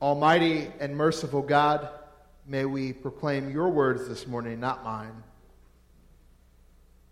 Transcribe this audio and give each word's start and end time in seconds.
Almighty 0.00 0.70
and 0.78 0.96
merciful 0.96 1.42
God, 1.42 1.88
may 2.46 2.64
we 2.64 2.92
proclaim 2.92 3.50
your 3.50 3.68
words 3.68 4.06
this 4.08 4.28
morning, 4.28 4.60
not 4.60 4.84
mine. 4.84 5.24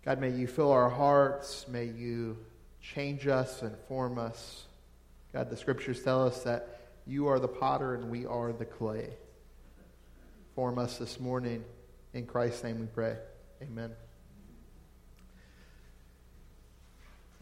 God, 0.05 0.21
may 0.21 0.29
you 0.29 0.47
fill 0.47 0.71
our 0.71 0.89
hearts. 0.89 1.67
May 1.67 1.83
you 1.83 2.37
change 2.79 3.27
us 3.27 3.61
and 3.61 3.75
form 3.89 4.17
us. 4.17 4.63
God, 5.33 5.49
the 5.49 5.57
scriptures 5.57 6.01
tell 6.01 6.25
us 6.25 6.43
that 6.43 6.79
you 7.05 7.27
are 7.27 7.39
the 7.39 7.47
potter 7.49 7.93
and 7.93 8.09
we 8.09 8.25
are 8.25 8.53
the 8.53 8.63
clay. 8.63 9.09
Form 10.55 10.79
us 10.79 10.97
this 10.97 11.19
morning. 11.19 11.65
In 12.13 12.25
Christ's 12.25 12.63
name 12.63 12.79
we 12.79 12.85
pray. 12.85 13.17
Amen. 13.61 13.91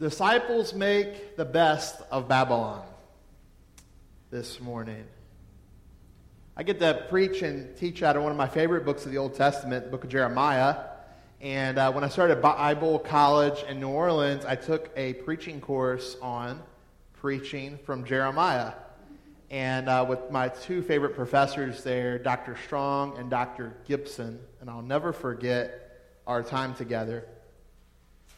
Disciples 0.00 0.74
make 0.74 1.36
the 1.36 1.44
best 1.44 2.00
of 2.10 2.26
Babylon 2.26 2.84
this 4.30 4.60
morning. 4.60 5.04
I 6.58 6.62
get 6.62 6.78
to 6.80 7.04
preach 7.10 7.42
and 7.42 7.76
teach 7.76 8.02
out 8.02 8.16
of 8.16 8.22
one 8.22 8.32
of 8.32 8.38
my 8.38 8.48
favorite 8.48 8.86
books 8.86 9.04
of 9.04 9.12
the 9.12 9.18
Old 9.18 9.34
Testament, 9.34 9.84
the 9.84 9.90
book 9.90 10.04
of 10.04 10.10
Jeremiah. 10.10 10.84
And 11.42 11.76
uh, 11.76 11.92
when 11.92 12.02
I 12.02 12.08
started 12.08 12.40
Bible 12.40 12.98
college 12.98 13.62
in 13.68 13.78
New 13.78 13.90
Orleans, 13.90 14.46
I 14.46 14.56
took 14.56 14.90
a 14.96 15.12
preaching 15.12 15.60
course 15.60 16.16
on 16.22 16.62
preaching 17.20 17.78
from 17.84 18.06
Jeremiah. 18.06 18.72
And 19.50 19.90
uh, 19.90 20.06
with 20.08 20.30
my 20.30 20.48
two 20.48 20.80
favorite 20.80 21.14
professors 21.14 21.84
there, 21.84 22.18
Dr. 22.18 22.56
Strong 22.64 23.18
and 23.18 23.28
Dr. 23.28 23.74
Gibson, 23.86 24.40
and 24.62 24.70
I'll 24.70 24.80
never 24.80 25.12
forget 25.12 26.00
our 26.26 26.42
time 26.42 26.74
together. 26.74 27.26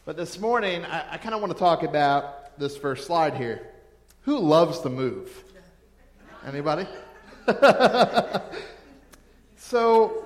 But 0.05 0.17
this 0.17 0.41
morning, 0.41 0.85
I, 0.85 1.13
I 1.13 1.19
kind 1.19 1.37
of 1.37 1.41
want 1.41 1.53
to 1.53 1.59
talk 1.59 1.85
about 1.85 2.59
this 2.59 2.77
first 2.77 3.07
slide 3.07 3.35
here. 3.35 3.65
Who 4.23 4.41
loves 4.41 4.81
to 4.81 4.89
move? 4.89 5.45
Anybody? 6.45 6.85
so, 9.57 10.25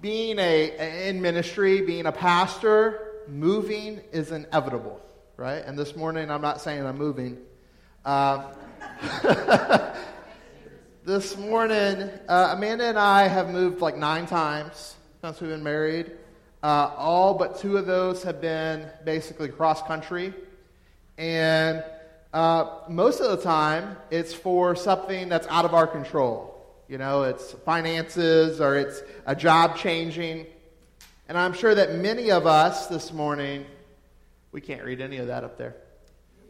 being 0.00 0.38
a 0.40 1.08
in 1.08 1.22
ministry, 1.22 1.80
being 1.82 2.06
a 2.06 2.12
pastor, 2.12 3.22
moving 3.28 4.00
is 4.10 4.32
inevitable, 4.32 5.00
right? 5.36 5.64
And 5.64 5.78
this 5.78 5.94
morning, 5.94 6.30
I'm 6.30 6.40
not 6.40 6.60
saying 6.60 6.84
I'm 6.84 6.98
moving. 6.98 7.38
Uh, 8.04 8.52
this 11.04 11.38
morning, 11.38 12.10
uh, 12.28 12.54
Amanda 12.56 12.84
and 12.84 12.98
I 12.98 13.28
have 13.28 13.50
moved 13.50 13.80
like 13.80 13.96
nine 13.96 14.26
times 14.26 14.96
since 15.20 15.40
we've 15.40 15.50
been 15.50 15.62
married. 15.62 16.10
Uh, 16.64 16.90
all 16.96 17.34
but 17.34 17.60
two 17.60 17.76
of 17.76 17.86
those 17.86 18.24
have 18.24 18.40
been 18.40 18.88
basically 19.04 19.48
cross 19.48 19.82
country. 19.82 20.34
And 21.16 21.84
uh, 22.34 22.80
most 22.88 23.20
of 23.20 23.30
the 23.30 23.36
time, 23.36 23.96
it's 24.10 24.34
for 24.34 24.74
something 24.74 25.28
that's 25.28 25.46
out 25.46 25.64
of 25.64 25.72
our 25.72 25.86
control. 25.86 26.50
You 26.88 26.98
know, 26.98 27.22
it's 27.22 27.52
finances 27.52 28.60
or 28.60 28.76
it's 28.76 29.04
a 29.24 29.36
job 29.36 29.76
changing. 29.76 30.46
And 31.28 31.38
I'm 31.38 31.52
sure 31.52 31.76
that 31.76 31.94
many 31.94 32.32
of 32.32 32.44
us 32.44 32.88
this 32.88 33.12
morning, 33.12 33.64
we 34.50 34.60
can't 34.60 34.82
read 34.82 35.00
any 35.00 35.18
of 35.18 35.28
that 35.28 35.44
up 35.44 35.56
there. 35.56 35.76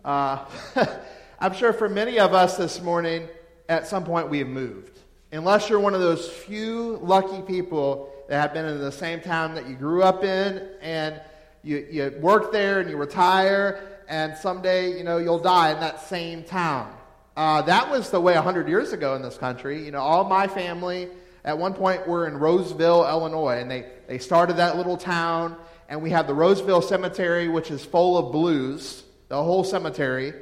Uh, 0.02 0.46
I'm 1.38 1.52
sure 1.52 1.74
for 1.74 1.90
many 1.90 2.18
of 2.18 2.32
us 2.32 2.56
this 2.56 2.80
morning, 2.80 3.28
at 3.68 3.86
some 3.86 4.05
point 4.05 4.30
we 4.30 4.38
have 4.38 4.48
moved. 4.48 4.98
Unless 5.32 5.68
you're 5.68 5.80
one 5.80 5.92
of 5.92 6.00
those 6.00 6.30
few 6.30 6.98
lucky 7.02 7.42
people 7.42 8.10
that 8.30 8.40
have 8.40 8.55
been 8.55 8.64
in 8.64 8.78
the 8.78 8.90
same 8.90 9.20
town 9.20 9.55
that 9.55 9.68
you 9.68 9.74
grew 9.74 10.02
up 10.02 10.24
in 10.24 10.66
and 10.80 11.20
you, 11.62 11.86
you 11.90 12.18
work 12.20 12.52
there 12.52 12.80
and 12.80 12.88
you 12.88 12.96
retire 12.96 13.93
and 14.08 14.36
someday, 14.36 14.97
you 14.97 15.05
know, 15.05 15.19
you'll 15.19 15.38
die 15.38 15.72
in 15.72 15.80
that 15.80 16.00
same 16.00 16.42
town. 16.42 16.94
Uh, 17.36 17.62
that 17.62 17.91
was 17.91 18.11
the 18.11 18.20
way 18.20 18.34
100 18.34 18.69
years 18.69 18.92
ago 18.92 19.14
in 19.16 19.22
this 19.22 19.36
country. 19.36 19.84
You 19.84 19.91
know, 19.91 20.00
all 20.00 20.24
my 20.24 20.46
family 20.46 21.08
at 21.44 21.58
one 21.58 21.74
point 21.74 22.06
were 22.06 22.27
in 22.27 22.36
Roseville, 22.38 23.06
Illinois, 23.06 23.58
and 23.58 23.70
they, 23.70 23.86
they 24.06 24.19
started 24.19 24.56
that 24.56 24.77
little 24.77 24.96
town, 24.96 25.56
and 25.88 26.00
we 26.00 26.11
have 26.11 26.27
the 26.27 26.34
Roseville 26.34 26.83
Cemetery, 26.83 27.48
which 27.48 27.70
is 27.70 27.84
full 27.84 28.17
of 28.17 28.33
blues, 28.33 29.02
the 29.28 29.42
whole 29.42 29.64
cemetery. 29.64 30.33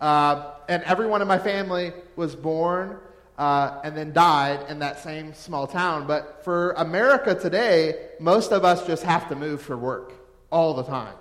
Uh, 0.00 0.52
and 0.68 0.82
everyone 0.84 1.22
in 1.22 1.28
my 1.28 1.38
family 1.38 1.92
was 2.16 2.34
born 2.34 2.98
uh, 3.38 3.80
and 3.82 3.96
then 3.96 4.12
died 4.12 4.64
in 4.68 4.78
that 4.80 5.02
same 5.02 5.34
small 5.34 5.66
town. 5.66 6.06
But 6.06 6.44
for 6.44 6.72
America 6.72 7.34
today, 7.34 8.10
most 8.20 8.52
of 8.52 8.64
us 8.64 8.86
just 8.86 9.02
have 9.04 9.28
to 9.28 9.34
move 9.34 9.62
for 9.62 9.76
work 9.76 10.12
all 10.50 10.74
the 10.74 10.84
time. 10.84 11.14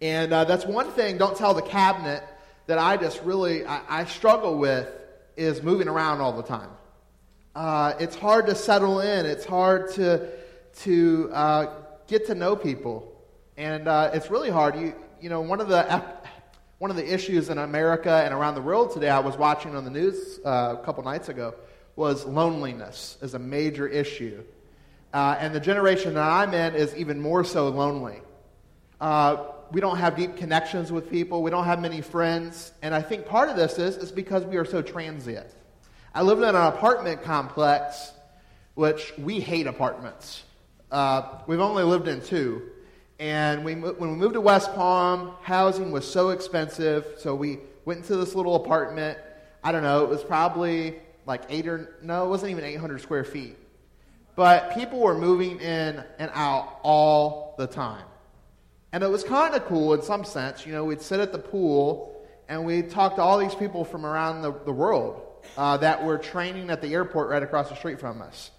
And 0.00 0.32
uh, 0.32 0.44
that's 0.44 0.66
one 0.66 0.90
thing, 0.90 1.18
don't 1.18 1.36
tell 1.36 1.54
the 1.54 1.62
cabinet, 1.62 2.22
that 2.66 2.78
I 2.78 2.96
just 2.96 3.22
really, 3.22 3.64
I, 3.64 4.00
I 4.00 4.04
struggle 4.04 4.58
with 4.58 4.88
is 5.36 5.62
moving 5.62 5.88
around 5.88 6.20
all 6.20 6.32
the 6.32 6.42
time. 6.42 6.70
Uh, 7.54 7.94
it's 7.98 8.16
hard 8.16 8.46
to 8.46 8.54
settle 8.54 9.00
in. 9.00 9.24
It's 9.24 9.44
hard 9.44 9.92
to, 9.92 10.28
to 10.80 11.30
uh, 11.32 11.66
get 12.06 12.26
to 12.26 12.34
know 12.34 12.56
people. 12.56 13.12
And 13.56 13.88
uh, 13.88 14.10
it's 14.12 14.30
really 14.30 14.50
hard. 14.50 14.78
You, 14.78 14.94
you 15.20 15.30
know, 15.30 15.40
one 15.40 15.60
of, 15.60 15.68
the, 15.68 16.04
one 16.78 16.90
of 16.90 16.96
the 16.96 17.14
issues 17.14 17.48
in 17.48 17.56
America 17.56 18.22
and 18.24 18.34
around 18.34 18.56
the 18.56 18.62
world 18.62 18.92
today, 18.92 19.08
I 19.08 19.20
was 19.20 19.36
watching 19.36 19.74
on 19.74 19.84
the 19.84 19.90
news 19.90 20.38
uh, 20.44 20.76
a 20.78 20.84
couple 20.84 21.02
nights 21.04 21.28
ago, 21.30 21.54
was 21.94 22.26
loneliness 22.26 23.16
is 23.22 23.32
a 23.32 23.38
major 23.38 23.88
issue. 23.88 24.42
Uh, 25.14 25.36
and 25.38 25.54
the 25.54 25.60
generation 25.60 26.12
that 26.14 26.28
I'm 26.28 26.52
in 26.52 26.74
is 26.74 26.94
even 26.94 27.20
more 27.20 27.42
so 27.44 27.68
lonely. 27.70 28.20
Uh, 29.00 29.44
we 29.72 29.80
don't 29.80 29.98
have 29.98 30.16
deep 30.16 30.36
connections 30.36 30.92
with 30.92 31.10
people. 31.10 31.42
We 31.42 31.50
don't 31.50 31.64
have 31.64 31.80
many 31.80 32.00
friends. 32.00 32.72
And 32.82 32.94
I 32.94 33.02
think 33.02 33.26
part 33.26 33.48
of 33.48 33.56
this 33.56 33.78
is, 33.78 33.96
is 33.96 34.12
because 34.12 34.44
we 34.44 34.56
are 34.56 34.64
so 34.64 34.82
transient. 34.82 35.46
I 36.14 36.22
lived 36.22 36.42
in 36.42 36.48
an 36.48 36.54
apartment 36.54 37.22
complex, 37.22 38.12
which 38.74 39.12
we 39.18 39.40
hate 39.40 39.66
apartments. 39.66 40.44
Uh, 40.90 41.40
we've 41.46 41.60
only 41.60 41.82
lived 41.82 42.08
in 42.08 42.20
two. 42.20 42.62
And 43.18 43.64
we, 43.64 43.74
when 43.74 44.10
we 44.10 44.16
moved 44.16 44.34
to 44.34 44.40
West 44.40 44.72
Palm, 44.74 45.32
housing 45.42 45.90
was 45.90 46.10
so 46.10 46.30
expensive. 46.30 47.06
So 47.18 47.34
we 47.34 47.58
went 47.84 48.00
into 48.00 48.16
this 48.16 48.34
little 48.34 48.56
apartment. 48.56 49.18
I 49.64 49.72
don't 49.72 49.82
know, 49.82 50.04
it 50.04 50.08
was 50.08 50.22
probably 50.22 50.96
like 51.26 51.42
eight 51.48 51.66
or, 51.66 51.96
no, 52.02 52.24
it 52.24 52.28
wasn't 52.28 52.52
even 52.52 52.64
800 52.64 53.00
square 53.00 53.24
feet. 53.24 53.56
But 54.36 54.74
people 54.74 55.00
were 55.00 55.16
moving 55.16 55.60
in 55.60 56.04
and 56.18 56.30
out 56.34 56.78
all 56.82 57.54
the 57.58 57.66
time. 57.66 58.04
And 58.96 59.04
it 59.04 59.10
was 59.10 59.22
kind 59.24 59.54
of 59.54 59.66
cool 59.66 59.92
in 59.92 60.00
some 60.00 60.24
sense. 60.24 60.64
You 60.64 60.72
know, 60.72 60.82
we'd 60.82 61.02
sit 61.02 61.20
at 61.20 61.30
the 61.30 61.38
pool 61.38 62.26
and 62.48 62.64
we'd 62.64 62.88
talk 62.88 63.16
to 63.16 63.20
all 63.20 63.36
these 63.36 63.54
people 63.54 63.84
from 63.84 64.06
around 64.06 64.40
the, 64.40 64.54
the 64.64 64.72
world 64.72 65.20
uh, 65.58 65.76
that 65.76 66.02
were 66.02 66.16
training 66.16 66.70
at 66.70 66.80
the 66.80 66.94
airport 66.94 67.28
right 67.28 67.42
across 67.42 67.68
the 67.68 67.76
street 67.76 68.00
from 68.00 68.22
us. 68.22 68.50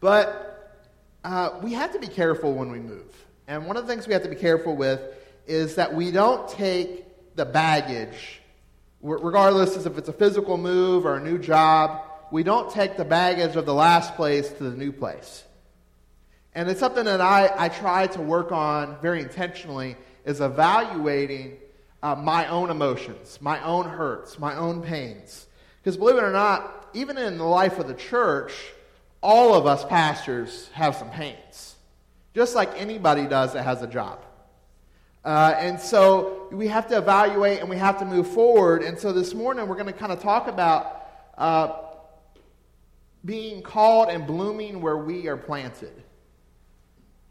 But 0.00 0.88
uh, 1.22 1.50
we 1.62 1.74
have 1.74 1.92
to 1.92 1.98
be 1.98 2.06
careful 2.06 2.54
when 2.54 2.70
we 2.70 2.78
move. 2.78 3.14
And 3.46 3.66
one 3.66 3.76
of 3.76 3.86
the 3.86 3.92
things 3.92 4.06
we 4.06 4.14
have 4.14 4.22
to 4.22 4.30
be 4.30 4.36
careful 4.36 4.74
with 4.74 5.02
is 5.46 5.74
that 5.74 5.92
we 5.92 6.10
don't 6.10 6.48
take 6.48 7.04
the 7.36 7.44
baggage, 7.44 8.40
regardless 9.02 9.76
if 9.84 9.98
it's 9.98 10.08
a 10.08 10.14
physical 10.14 10.56
move 10.56 11.04
or 11.04 11.16
a 11.16 11.22
new 11.22 11.36
job, 11.36 12.00
we 12.32 12.42
don't 12.42 12.70
take 12.70 12.96
the 12.96 13.04
baggage 13.04 13.54
of 13.54 13.66
the 13.66 13.74
last 13.74 14.14
place 14.14 14.48
to 14.48 14.64
the 14.64 14.74
new 14.74 14.92
place. 14.92 15.44
And 16.56 16.70
it's 16.70 16.80
something 16.80 17.04
that 17.04 17.20
I, 17.20 17.52
I 17.54 17.68
try 17.68 18.06
to 18.06 18.20
work 18.22 18.50
on 18.50 18.96
very 19.02 19.20
intentionally 19.20 19.94
is 20.24 20.40
evaluating 20.40 21.58
uh, 22.02 22.14
my 22.14 22.46
own 22.46 22.70
emotions, 22.70 23.38
my 23.42 23.62
own 23.62 23.86
hurts, 23.86 24.38
my 24.38 24.56
own 24.56 24.80
pains. 24.80 25.48
Because 25.82 25.98
believe 25.98 26.16
it 26.16 26.24
or 26.24 26.32
not, 26.32 26.88
even 26.94 27.18
in 27.18 27.36
the 27.36 27.44
life 27.44 27.78
of 27.78 27.88
the 27.88 27.94
church, 27.94 28.54
all 29.20 29.52
of 29.52 29.66
us 29.66 29.84
pastors 29.84 30.70
have 30.72 30.96
some 30.96 31.10
pains, 31.10 31.74
just 32.34 32.54
like 32.54 32.70
anybody 32.80 33.26
does 33.26 33.52
that 33.52 33.64
has 33.64 33.82
a 33.82 33.86
job. 33.86 34.24
Uh, 35.26 35.54
and 35.58 35.78
so 35.78 36.48
we 36.50 36.68
have 36.68 36.88
to 36.88 36.96
evaluate 36.96 37.60
and 37.60 37.68
we 37.68 37.76
have 37.76 37.98
to 37.98 38.06
move 38.06 38.28
forward. 38.28 38.82
And 38.82 38.98
so 38.98 39.12
this 39.12 39.34
morning 39.34 39.68
we're 39.68 39.74
going 39.74 39.86
to 39.88 39.92
kind 39.92 40.10
of 40.10 40.22
talk 40.22 40.48
about 40.48 41.06
uh, 41.36 41.82
being 43.26 43.60
called 43.60 44.08
and 44.08 44.26
blooming 44.26 44.80
where 44.80 44.96
we 44.96 45.28
are 45.28 45.36
planted. 45.36 45.92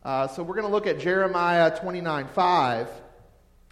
Uh, 0.06 0.28
so 0.28 0.44
we're 0.44 0.54
going 0.54 0.68
to 0.68 0.72
look 0.72 0.86
at 0.86 1.00
Jeremiah 1.00 1.76
29 1.76 2.28
5. 2.28 2.90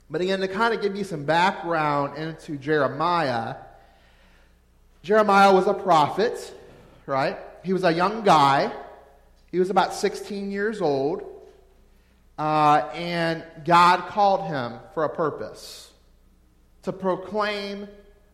But 0.09 0.21
again, 0.21 0.39
to 0.39 0.47
kind 0.47 0.73
of 0.73 0.81
give 0.81 0.95
you 0.95 1.03
some 1.03 1.25
background 1.25 2.17
into 2.17 2.57
Jeremiah, 2.57 3.57
Jeremiah 5.03 5.53
was 5.53 5.67
a 5.67 5.75
prophet, 5.75 6.51
right? 7.05 7.37
He 7.63 7.71
was 7.71 7.83
a 7.83 7.93
young 7.93 8.23
guy. 8.23 8.73
He 9.51 9.59
was 9.59 9.69
about 9.69 9.93
16 9.93 10.49
years 10.49 10.81
old. 10.81 11.21
Uh, 12.39 12.89
and 12.95 13.43
God 13.63 14.07
called 14.07 14.47
him 14.47 14.79
for 14.95 15.03
a 15.03 15.09
purpose 15.09 15.91
to 16.81 16.91
proclaim 16.91 17.87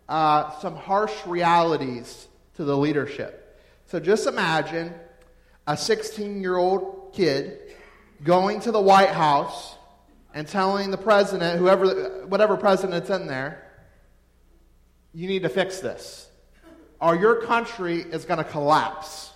uh, 0.08 0.58
some 0.62 0.78
harsh 0.78 1.14
realities 1.26 2.30
to 2.56 2.64
the 2.64 2.78
leadership. 2.78 3.62
So 3.88 4.00
just 4.00 4.26
imagine 4.26 4.94
a 5.68 5.76
16 5.76 6.42
year 6.42 6.56
old 6.56 7.12
kid 7.14 7.60
going 8.24 8.60
to 8.62 8.72
the 8.72 8.82
White 8.82 9.10
House 9.10 9.76
and 10.34 10.48
telling 10.48 10.92
the 10.92 10.98
president, 10.98 11.60
whoever, 11.60 12.26
whatever 12.28 12.58
president's 12.58 13.10
in 13.10 13.28
there, 13.28 13.66
you 15.14 15.28
need 15.28 15.44
to 15.44 15.50
fix 15.50 15.80
this. 15.80 16.28
or 17.02 17.16
your 17.16 17.42
country 17.44 18.02
is 18.02 18.26
going 18.26 18.38
to 18.38 18.44
collapse. 18.44 19.32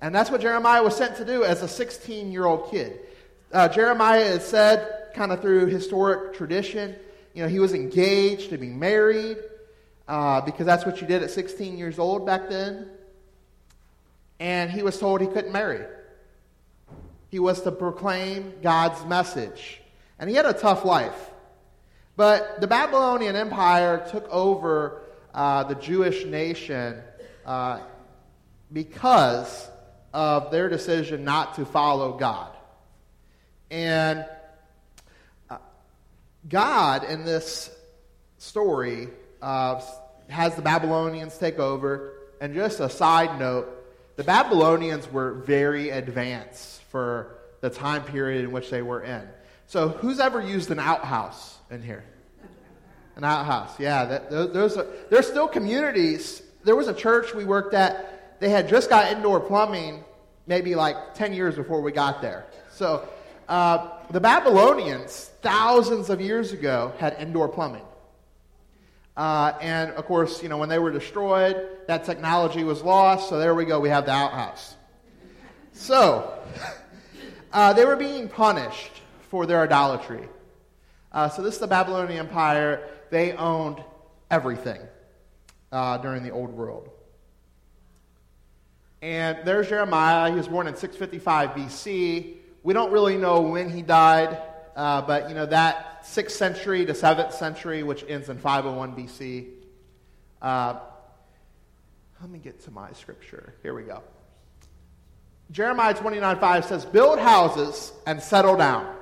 And 0.00 0.14
that's 0.14 0.30
what 0.30 0.40
Jeremiah 0.40 0.82
was 0.82 0.96
sent 0.96 1.16
to 1.16 1.24
do 1.24 1.42
as 1.42 1.62
a 1.62 1.68
16 1.68 2.30
year 2.30 2.44
old 2.44 2.70
kid. 2.70 3.00
Uh, 3.52 3.68
Jeremiah 3.68 4.20
is 4.20 4.44
said, 4.44 5.08
kind 5.14 5.32
of 5.32 5.40
through 5.40 5.66
historic 5.66 6.34
tradition, 6.34 6.94
you 7.34 7.42
know, 7.42 7.48
he 7.48 7.58
was 7.58 7.72
engaged 7.72 8.50
to 8.50 8.58
be 8.58 8.68
married 8.68 9.38
uh, 10.08 10.40
because 10.42 10.66
that's 10.66 10.86
what 10.86 11.00
you 11.00 11.06
did 11.06 11.22
at 11.22 11.30
16 11.30 11.76
years 11.76 11.98
old 11.98 12.24
back 12.24 12.48
then. 12.48 12.88
And 14.38 14.70
he 14.70 14.82
was 14.82 14.98
told 14.98 15.20
he 15.20 15.26
couldn't 15.26 15.52
marry. 15.52 15.84
He 17.36 17.40
was 17.40 17.60
to 17.64 17.70
proclaim 17.70 18.54
God's 18.62 19.04
message. 19.04 19.82
And 20.18 20.30
he 20.30 20.36
had 20.36 20.46
a 20.46 20.54
tough 20.54 20.86
life. 20.86 21.30
But 22.16 22.62
the 22.62 22.66
Babylonian 22.66 23.36
Empire 23.36 24.08
took 24.10 24.26
over 24.30 25.02
uh, 25.34 25.64
the 25.64 25.74
Jewish 25.74 26.24
nation 26.24 27.02
uh, 27.44 27.80
because 28.72 29.68
of 30.14 30.50
their 30.50 30.70
decision 30.70 31.24
not 31.24 31.56
to 31.56 31.66
follow 31.66 32.16
God. 32.16 32.56
And 33.70 34.24
uh, 35.50 35.58
God, 36.48 37.04
in 37.04 37.26
this 37.26 37.70
story, 38.38 39.08
uh, 39.42 39.82
has 40.30 40.54
the 40.54 40.62
Babylonians 40.62 41.36
take 41.36 41.58
over. 41.58 42.14
And 42.40 42.54
just 42.54 42.80
a 42.80 42.88
side 42.88 43.38
note, 43.38 43.85
the 44.16 44.24
Babylonians 44.24 45.10
were 45.10 45.32
very 45.32 45.90
advanced 45.90 46.82
for 46.84 47.38
the 47.60 47.70
time 47.70 48.02
period 48.04 48.44
in 48.44 48.52
which 48.52 48.70
they 48.70 48.82
were 48.82 49.02
in. 49.02 49.28
So, 49.66 49.88
who's 49.88 50.20
ever 50.20 50.40
used 50.40 50.70
an 50.70 50.78
outhouse 50.78 51.58
in 51.70 51.82
here? 51.82 52.04
An 53.16 53.24
outhouse, 53.24 53.78
yeah. 53.80 54.04
That, 54.04 54.30
those 54.30 54.76
are, 54.76 54.86
there's 55.10 55.26
still 55.26 55.48
communities. 55.48 56.42
There 56.64 56.76
was 56.76 56.88
a 56.88 56.94
church 56.94 57.34
we 57.34 57.44
worked 57.44 57.74
at. 57.74 58.40
They 58.40 58.50
had 58.50 58.68
just 58.68 58.90
got 58.90 59.10
indoor 59.12 59.40
plumbing 59.40 60.04
maybe 60.46 60.74
like 60.74 61.14
10 61.14 61.32
years 61.32 61.56
before 61.56 61.80
we 61.80 61.92
got 61.92 62.22
there. 62.22 62.46
So, 62.70 63.08
uh, 63.48 63.88
the 64.10 64.20
Babylonians, 64.20 65.30
thousands 65.42 66.10
of 66.10 66.20
years 66.20 66.52
ago, 66.52 66.92
had 66.98 67.16
indoor 67.18 67.48
plumbing. 67.48 67.85
Uh, 69.16 69.52
and 69.62 69.90
of 69.92 70.04
course, 70.04 70.42
you 70.42 70.48
know, 70.48 70.58
when 70.58 70.68
they 70.68 70.78
were 70.78 70.90
destroyed, 70.90 71.68
that 71.86 72.04
technology 72.04 72.64
was 72.64 72.82
lost. 72.82 73.28
So 73.28 73.38
there 73.38 73.54
we 73.54 73.64
go. 73.64 73.80
We 73.80 73.88
have 73.88 74.04
the 74.04 74.12
outhouse. 74.12 74.76
So 75.72 76.38
uh, 77.52 77.72
they 77.72 77.84
were 77.84 77.96
being 77.96 78.28
punished 78.28 78.92
for 79.30 79.46
their 79.46 79.62
idolatry. 79.62 80.28
Uh, 81.12 81.30
so 81.30 81.42
this 81.42 81.54
is 81.54 81.60
the 81.60 81.66
Babylonian 81.66 82.18
Empire. 82.18 82.88
They 83.10 83.32
owned 83.32 83.82
everything 84.30 84.80
uh, 85.72 85.96
during 85.98 86.22
the 86.22 86.30
Old 86.30 86.50
World. 86.50 86.90
And 89.00 89.38
there's 89.44 89.68
Jeremiah. 89.68 90.30
He 90.30 90.36
was 90.36 90.48
born 90.48 90.66
in 90.66 90.76
655 90.76 91.50
BC. 91.50 92.34
We 92.62 92.74
don't 92.74 92.90
really 92.90 93.16
know 93.16 93.40
when 93.40 93.70
he 93.70 93.80
died, 93.80 94.40
uh, 94.74 95.02
but 95.02 95.28
you 95.28 95.34
know 95.34 95.46
that 95.46 95.95
6th 96.06 96.30
century 96.30 96.86
to 96.86 96.92
7th 96.92 97.32
century, 97.32 97.82
which 97.82 98.04
ends 98.08 98.28
in 98.28 98.38
501 98.38 98.96
BC. 98.96 99.48
Uh, 100.40 100.78
let 102.20 102.30
me 102.30 102.38
get 102.38 102.62
to 102.64 102.70
my 102.70 102.92
scripture. 102.92 103.54
Here 103.62 103.74
we 103.74 103.82
go. 103.82 104.02
Jeremiah 105.50 105.94
29 105.94 106.38
5 106.38 106.64
says, 106.64 106.84
Build 106.84 107.18
houses 107.18 107.92
and 108.06 108.20
settle 108.20 108.56
down, 108.56 108.94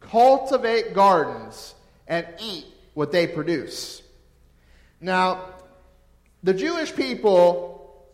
cultivate 0.00 0.94
gardens 0.94 1.74
and 2.06 2.26
eat 2.40 2.66
what 2.94 3.12
they 3.12 3.26
produce. 3.26 4.02
Now, 5.00 5.54
the 6.42 6.54
Jewish 6.54 6.94
people 6.94 8.06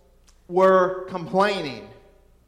were 0.48 1.06
complaining 1.08 1.88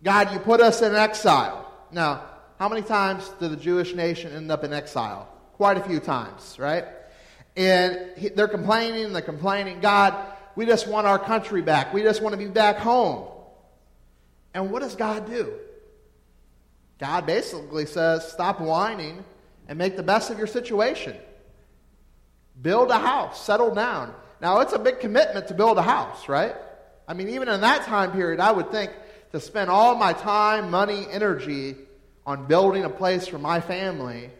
God, 0.02 0.32
you 0.32 0.38
put 0.38 0.60
us 0.60 0.82
in 0.82 0.94
exile. 0.94 1.68
Now, 1.90 2.22
how 2.58 2.68
many 2.68 2.82
times 2.82 3.28
did 3.40 3.50
the 3.50 3.56
Jewish 3.56 3.94
nation 3.94 4.32
end 4.32 4.52
up 4.52 4.62
in 4.62 4.72
exile? 4.72 5.28
Quite 5.56 5.78
a 5.78 5.82
few 5.82 6.00
times, 6.00 6.58
right? 6.58 6.84
And 7.56 8.10
they're 8.34 8.48
complaining 8.48 9.12
they're 9.12 9.22
complaining, 9.22 9.80
God, 9.80 10.14
we 10.54 10.66
just 10.66 10.86
want 10.86 11.06
our 11.06 11.18
country 11.18 11.62
back. 11.62 11.94
We 11.94 12.02
just 12.02 12.20
want 12.20 12.34
to 12.34 12.38
be 12.38 12.48
back 12.48 12.76
home. 12.76 13.28
And 14.52 14.70
what 14.70 14.82
does 14.82 14.94
God 14.94 15.26
do? 15.26 15.54
God 16.98 17.26
basically 17.26 17.86
says, 17.86 18.30
stop 18.30 18.60
whining 18.60 19.24
and 19.68 19.78
make 19.78 19.96
the 19.96 20.02
best 20.02 20.30
of 20.30 20.38
your 20.38 20.46
situation. 20.46 21.16
Build 22.60 22.90
a 22.90 22.98
house, 22.98 23.44
settle 23.44 23.74
down. 23.74 24.14
Now, 24.40 24.60
it's 24.60 24.72
a 24.72 24.78
big 24.78 25.00
commitment 25.00 25.48
to 25.48 25.54
build 25.54 25.78
a 25.78 25.82
house, 25.82 26.28
right? 26.28 26.54
I 27.08 27.14
mean, 27.14 27.28
even 27.30 27.48
in 27.48 27.60
that 27.62 27.84
time 27.84 28.12
period, 28.12 28.40
I 28.40 28.52
would 28.52 28.70
think 28.70 28.92
to 29.32 29.40
spend 29.40 29.70
all 29.70 29.94
my 29.94 30.12
time, 30.12 30.70
money, 30.70 31.06
energy 31.10 31.76
on 32.26 32.46
building 32.46 32.84
a 32.84 32.90
place 32.90 33.26
for 33.26 33.38
my 33.38 33.60
family 33.60 34.30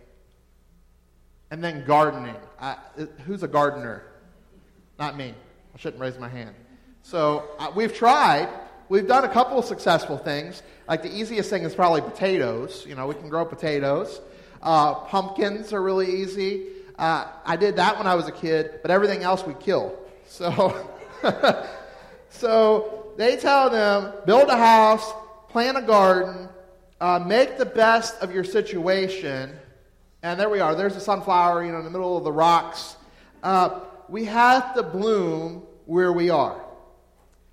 and 1.51 1.63
then 1.63 1.85
gardening. 1.85 2.37
I, 2.61 2.77
who's 3.25 3.43
a 3.43 3.49
gardener? 3.49 4.05
Not 4.99 5.17
me. 5.17 5.35
I 5.75 5.79
shouldn't 5.79 6.01
raise 6.01 6.19
my 6.19 6.29
hand. 6.29 6.55
So 7.03 7.45
uh, 7.59 7.71
we've 7.75 7.95
tried. 7.95 8.49
We've 8.89 9.07
done 9.07 9.25
a 9.25 9.29
couple 9.29 9.59
of 9.59 9.65
successful 9.65 10.17
things. 10.19 10.63
Like 10.89 11.03
the 11.03 11.15
easiest 11.15 11.51
thing 11.51 11.63
is 11.63 11.75
probably 11.75 12.01
potatoes. 12.01 12.85
You 12.89 12.95
know, 12.95 13.07
we 13.07 13.15
can 13.15 13.29
grow 13.29 13.45
potatoes. 13.45 14.21
Uh, 14.63 14.95
pumpkins 14.95 15.73
are 15.73 15.83
really 15.83 16.23
easy. 16.23 16.67
Uh, 16.99 17.27
I 17.45 17.57
did 17.57 17.77
that 17.77 17.99
when 17.99 18.07
I 18.07 18.15
was 18.15 18.27
a 18.27 18.33
kid, 18.33 18.81
but 18.83 18.91
everything 18.91 19.23
else 19.23 19.45
we 19.45 19.55
kill. 19.55 19.99
So, 20.27 20.89
so 22.31 23.13
they 23.17 23.37
tell 23.37 23.71
them 23.71 24.13
build 24.25 24.49
a 24.49 24.57
house, 24.57 25.13
plant 25.49 25.77
a 25.77 25.83
garden, 25.83 26.49
uh, 27.01 27.23
make 27.25 27.59
the 27.59 27.67
best 27.67 28.21
of 28.23 28.33
your 28.33 28.45
situation. 28.45 29.57
And 30.27 30.41
there 30.41 30.49
we 30.49 30.59
are. 30.59 30.75
There's 30.75 30.97
a 30.97 31.01
sunflower, 31.01 31.65
you 31.65 31.71
know, 31.71 31.79
in 31.79 31.85
the 31.85 31.91
middle 31.91 32.17
of 32.17 32.25
the 32.25 32.33
rocks. 32.33 32.97
Uh, 33.45 33.79
we 34.09 34.25
have 34.25 34.75
to 34.75 34.83
bloom 34.83 35.63
where 35.85 36.13
we 36.13 36.31
are. 36.31 36.61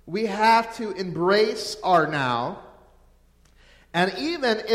We 0.06 0.26
have 0.26 0.76
to 0.78 0.90
embrace 0.90 1.76
our 1.84 2.08
now. 2.08 2.64
And 3.92 4.12
even 4.18 4.58
if 4.58 4.66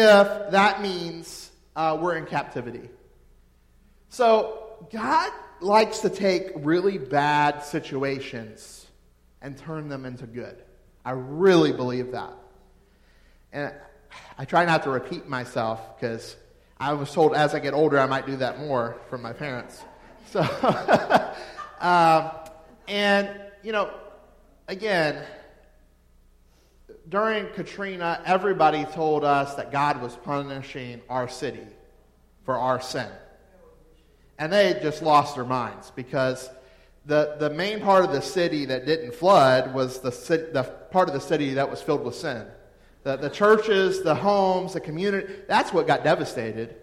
that 0.51 0.81
means 0.81 1.51
uh, 1.75 1.97
we're 1.99 2.15
in 2.15 2.25
captivity. 2.25 2.89
So, 4.07 4.77
God 4.93 5.33
likes 5.59 5.99
to 5.99 6.09
take 6.09 6.51
really 6.55 6.97
bad 6.97 7.65
situations 7.65 8.87
and 9.41 9.57
turn 9.57 9.89
them 9.89 10.05
into 10.05 10.25
good. 10.25 10.55
I 11.03 11.11
really 11.11 11.73
believe 11.73 12.13
that. 12.13 12.31
And 13.51 13.73
I 14.37 14.45
try 14.45 14.63
not 14.63 14.83
to 14.83 14.89
repeat 14.89 15.27
myself 15.27 15.99
because 15.99 16.37
I 16.79 16.93
was 16.93 17.11
told 17.11 17.35
as 17.35 17.53
I 17.53 17.59
get 17.59 17.73
older 17.73 17.99
I 17.99 18.05
might 18.05 18.25
do 18.25 18.37
that 18.37 18.59
more 18.59 18.97
from 19.09 19.21
my 19.21 19.33
parents. 19.33 19.83
So, 20.31 20.41
um, 21.81 22.29
and, 22.87 23.29
you 23.63 23.71
know, 23.71 23.89
again, 24.67 25.25
during 27.09 27.47
Katrina, 27.53 28.21
everybody 28.25 28.85
told 28.85 29.23
us 29.23 29.55
that 29.55 29.71
God 29.71 29.99
was 29.99 30.15
punishing 30.17 31.01
our 31.09 31.27
city 31.27 31.65
for 32.43 32.59
our 32.59 32.79
sin. 32.79 33.09
And 34.37 34.53
they 34.53 34.77
just 34.83 35.01
lost 35.01 35.33
their 35.33 35.45
minds 35.45 35.91
because 35.95 36.47
the, 37.05 37.35
the 37.39 37.49
main 37.49 37.81
part 37.81 38.05
of 38.05 38.11
the 38.11 38.21
city 38.21 38.65
that 38.65 38.85
didn't 38.85 39.15
flood 39.15 39.73
was 39.73 39.99
the, 39.99 40.11
the 40.11 40.63
part 40.91 41.07
of 41.07 41.15
the 41.15 41.21
city 41.21 41.55
that 41.55 41.71
was 41.71 41.81
filled 41.81 42.03
with 42.03 42.15
sin. 42.15 42.45
The, 43.03 43.15
the 43.15 43.29
churches, 43.29 44.01
the 44.01 44.15
homes, 44.15 44.73
the 44.73 44.81
community, 44.81 45.33
that's 45.47 45.71
what 45.71 45.87
got 45.87 46.03
devastated. 46.03 46.75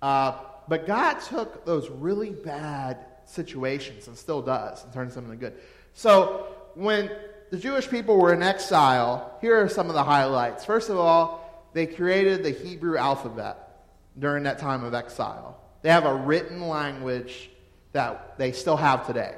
Uh, 0.00 0.38
but 0.68 0.86
God 0.86 1.20
took 1.20 1.64
those 1.64 1.90
really 1.90 2.30
bad 2.30 3.04
situations 3.24 4.06
and 4.06 4.16
still 4.16 4.42
does 4.42 4.84
and 4.84 4.92
turns 4.92 5.14
them 5.14 5.24
into 5.24 5.36
good. 5.36 5.54
So 5.94 6.46
when 6.74 7.10
the 7.50 7.58
Jewish 7.58 7.88
people 7.88 8.18
were 8.18 8.32
in 8.32 8.42
exile, 8.42 9.36
here 9.40 9.60
are 9.60 9.68
some 9.68 9.88
of 9.88 9.94
the 9.94 10.04
highlights. 10.04 10.64
First 10.64 10.88
of 10.90 10.98
all, 10.98 11.68
they 11.72 11.86
created 11.86 12.42
the 12.42 12.50
Hebrew 12.50 12.96
alphabet 12.96 13.86
during 14.18 14.44
that 14.44 14.58
time 14.58 14.84
of 14.84 14.94
exile. 14.94 15.60
They 15.82 15.90
have 15.90 16.04
a 16.04 16.14
written 16.14 16.68
language 16.68 17.50
that 17.92 18.38
they 18.38 18.52
still 18.52 18.76
have 18.76 19.06
today 19.06 19.34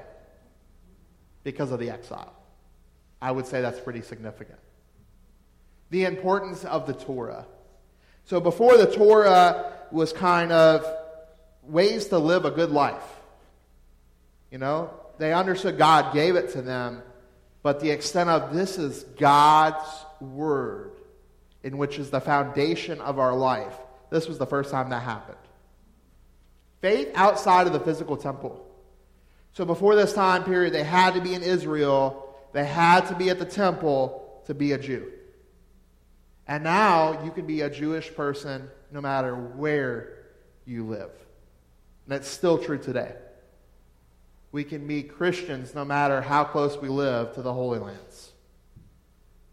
because 1.45 1.71
of 1.71 1.81
the 1.81 1.91
exile. 1.91 2.35
I 3.23 3.31
would 3.31 3.47
say 3.47 3.61
that's 3.61 3.81
pretty 3.81 4.03
significant 4.03 4.59
the 5.91 6.05
importance 6.05 6.65
of 6.65 6.87
the 6.87 6.93
Torah. 6.93 7.47
So 8.25 8.41
before 8.41 8.77
the 8.77 8.87
Torah 8.87 9.73
was 9.91 10.13
kind 10.13 10.53
of 10.53 10.87
ways 11.63 12.07
to 12.07 12.19
live 12.19 12.45
a 12.45 12.51
good 12.51 12.71
life. 12.71 13.03
You 14.51 14.59
know, 14.59 14.91
they 15.19 15.33
understood 15.33 15.79
God 15.79 16.15
gave 16.15 16.37
it 16.37 16.53
to 16.53 16.63
them, 16.63 17.03
but 17.63 17.81
the 17.81 17.91
extent 17.91 18.31
of 18.31 18.55
this 18.55 18.79
is 18.79 19.05
God's 19.19 19.87
word, 20.21 20.93
in 21.63 21.77
which 21.77 21.99
is 21.99 22.11
the 22.11 22.21
foundation 22.21 23.01
of 23.01 23.19
our 23.19 23.35
life. 23.35 23.75
This 24.11 24.27
was 24.27 24.39
the 24.39 24.47
first 24.47 24.71
time 24.71 24.91
that 24.91 25.01
happened. 25.01 25.37
Faith 26.81 27.11
outside 27.15 27.67
of 27.67 27.73
the 27.73 27.81
physical 27.81 28.17
temple. 28.17 28.67
So 29.53 29.65
before 29.65 29.95
this 29.95 30.13
time 30.13 30.45
period, 30.45 30.73
they 30.73 30.85
had 30.85 31.15
to 31.15 31.21
be 31.21 31.35
in 31.35 31.43
Israel 31.43 32.31
they 32.53 32.65
had 32.65 33.07
to 33.07 33.15
be 33.15 33.31
at 33.31 33.39
the 33.39 33.45
temple 33.45 34.43
to 34.47 34.55
be 34.55 34.73
a 34.73 34.79
Jew. 34.79 35.11
And 36.51 36.65
now 36.65 37.23
you 37.25 37.31
can 37.31 37.47
be 37.47 37.61
a 37.61 37.71
Jewish 37.71 38.13
person 38.13 38.69
no 38.91 39.01
matter 39.01 39.37
where 39.37 40.17
you 40.67 40.85
live. 40.85 41.13
And 42.07 42.15
it's 42.17 42.27
still 42.27 42.59
true 42.59 42.77
today. 42.77 43.15
We 44.51 44.65
can 44.65 44.85
be 44.89 45.05
Christians 45.05 45.77
no 45.77 45.85
matter 45.85 46.21
how 46.21 46.43
close 46.43 46.77
we 46.77 46.89
live 46.89 47.37
to 47.37 47.43
the 47.43 47.53
Holy 47.53 47.79
Lands. 47.79 48.33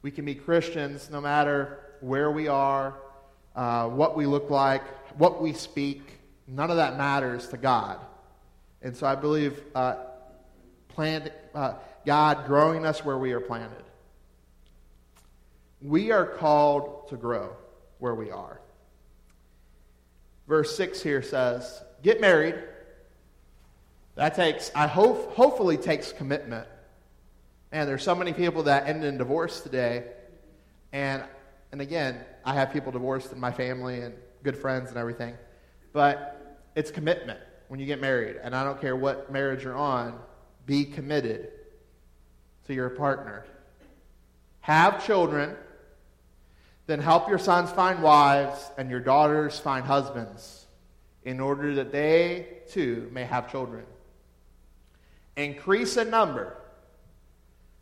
We 0.02 0.10
can 0.10 0.26
be 0.26 0.34
Christians 0.34 1.12
no 1.12 1.22
matter 1.22 1.78
where 2.02 2.32
we 2.32 2.48
are, 2.48 2.96
uh, 3.56 3.90
what 3.90 4.18
we 4.18 4.26
look 4.26 4.50
like, 4.50 4.82
what 5.20 5.40
we 5.40 5.54
speak. 5.54 6.02
None 6.48 6.72
of 6.72 6.78
that 6.78 6.98
matters 6.98 7.48
to 7.50 7.58
God. 7.58 8.00
And 8.82 8.98
so 8.98 9.06
I 9.06 9.14
believe 9.14 9.62
uh, 9.76 9.98
plant, 10.88 11.32
uh, 11.54 11.74
God 12.08 12.48
growing 12.48 12.88
us 12.88 13.06
where 13.06 13.20
we 13.20 13.34
are 13.34 13.40
planted. 13.40 13.84
We 15.82 16.12
are 16.12 16.26
called 16.26 17.10
to 17.10 17.16
grow 17.16 17.56
where 18.00 18.16
we 18.16 18.32
are. 18.32 18.62
Verse 20.48 20.76
6 20.78 21.02
here 21.04 21.22
says, 21.22 21.84
Get 22.02 22.22
married. 22.22 22.56
That 24.16 24.36
takes, 24.36 24.72
I 24.74 24.88
hope, 24.88 25.36
hopefully 25.36 25.78
takes 25.78 26.12
commitment. 26.12 26.68
And 27.72 27.88
there's 27.88 28.04
so 28.04 28.16
many 28.16 28.34
people 28.34 28.64
that 28.64 28.88
end 28.88 29.04
in 29.04 29.18
divorce 29.18 29.62
today. 29.62 30.06
And, 30.92 31.24
and 31.72 31.82
again, 31.82 32.24
I 32.46 32.54
have 32.54 32.72
people 32.72 32.92
divorced 32.92 33.32
in 33.32 33.40
my 33.40 33.52
family 33.52 34.02
and 34.02 34.16
good 34.44 34.58
friends 34.58 34.90
and 34.90 34.98
everything. 34.98 35.36
But 35.94 36.60
it's 36.76 36.90
commitment 36.92 37.40
when 37.68 37.80
you 37.80 37.86
get 37.86 38.00
married. 38.00 38.38
And 38.42 38.56
I 38.56 38.64
don't 38.64 38.80
care 38.80 38.96
what 38.96 39.32
marriage 39.32 39.64
you're 39.64 39.76
on, 39.76 40.18
be 40.66 40.86
committed 40.86 41.50
to 42.66 42.74
your 42.74 42.90
partner. 42.90 43.46
Have 44.62 45.06
children, 45.06 45.56
then 46.88 47.00
help 47.00 47.28
your 47.28 47.38
sons 47.38 47.70
find 47.70 48.02
wives 48.02 48.72
and 48.78 48.90
your 48.90 49.02
daughters 49.02 49.60
find 49.60 49.86
husbands 49.86 50.66
in 51.24 51.42
order 51.42 51.76
that 51.76 51.92
they 51.92 52.48
too 52.70 53.10
may 53.12 53.26
have 53.26 53.52
children. 53.52 53.86
Increase 55.36 55.98
in 55.98 56.10
number 56.10 56.56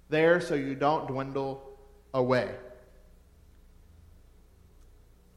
there 0.10 0.42
so 0.42 0.56
you 0.56 0.74
don't 0.74 1.08
dwindle 1.08 1.78
away. 2.14 2.52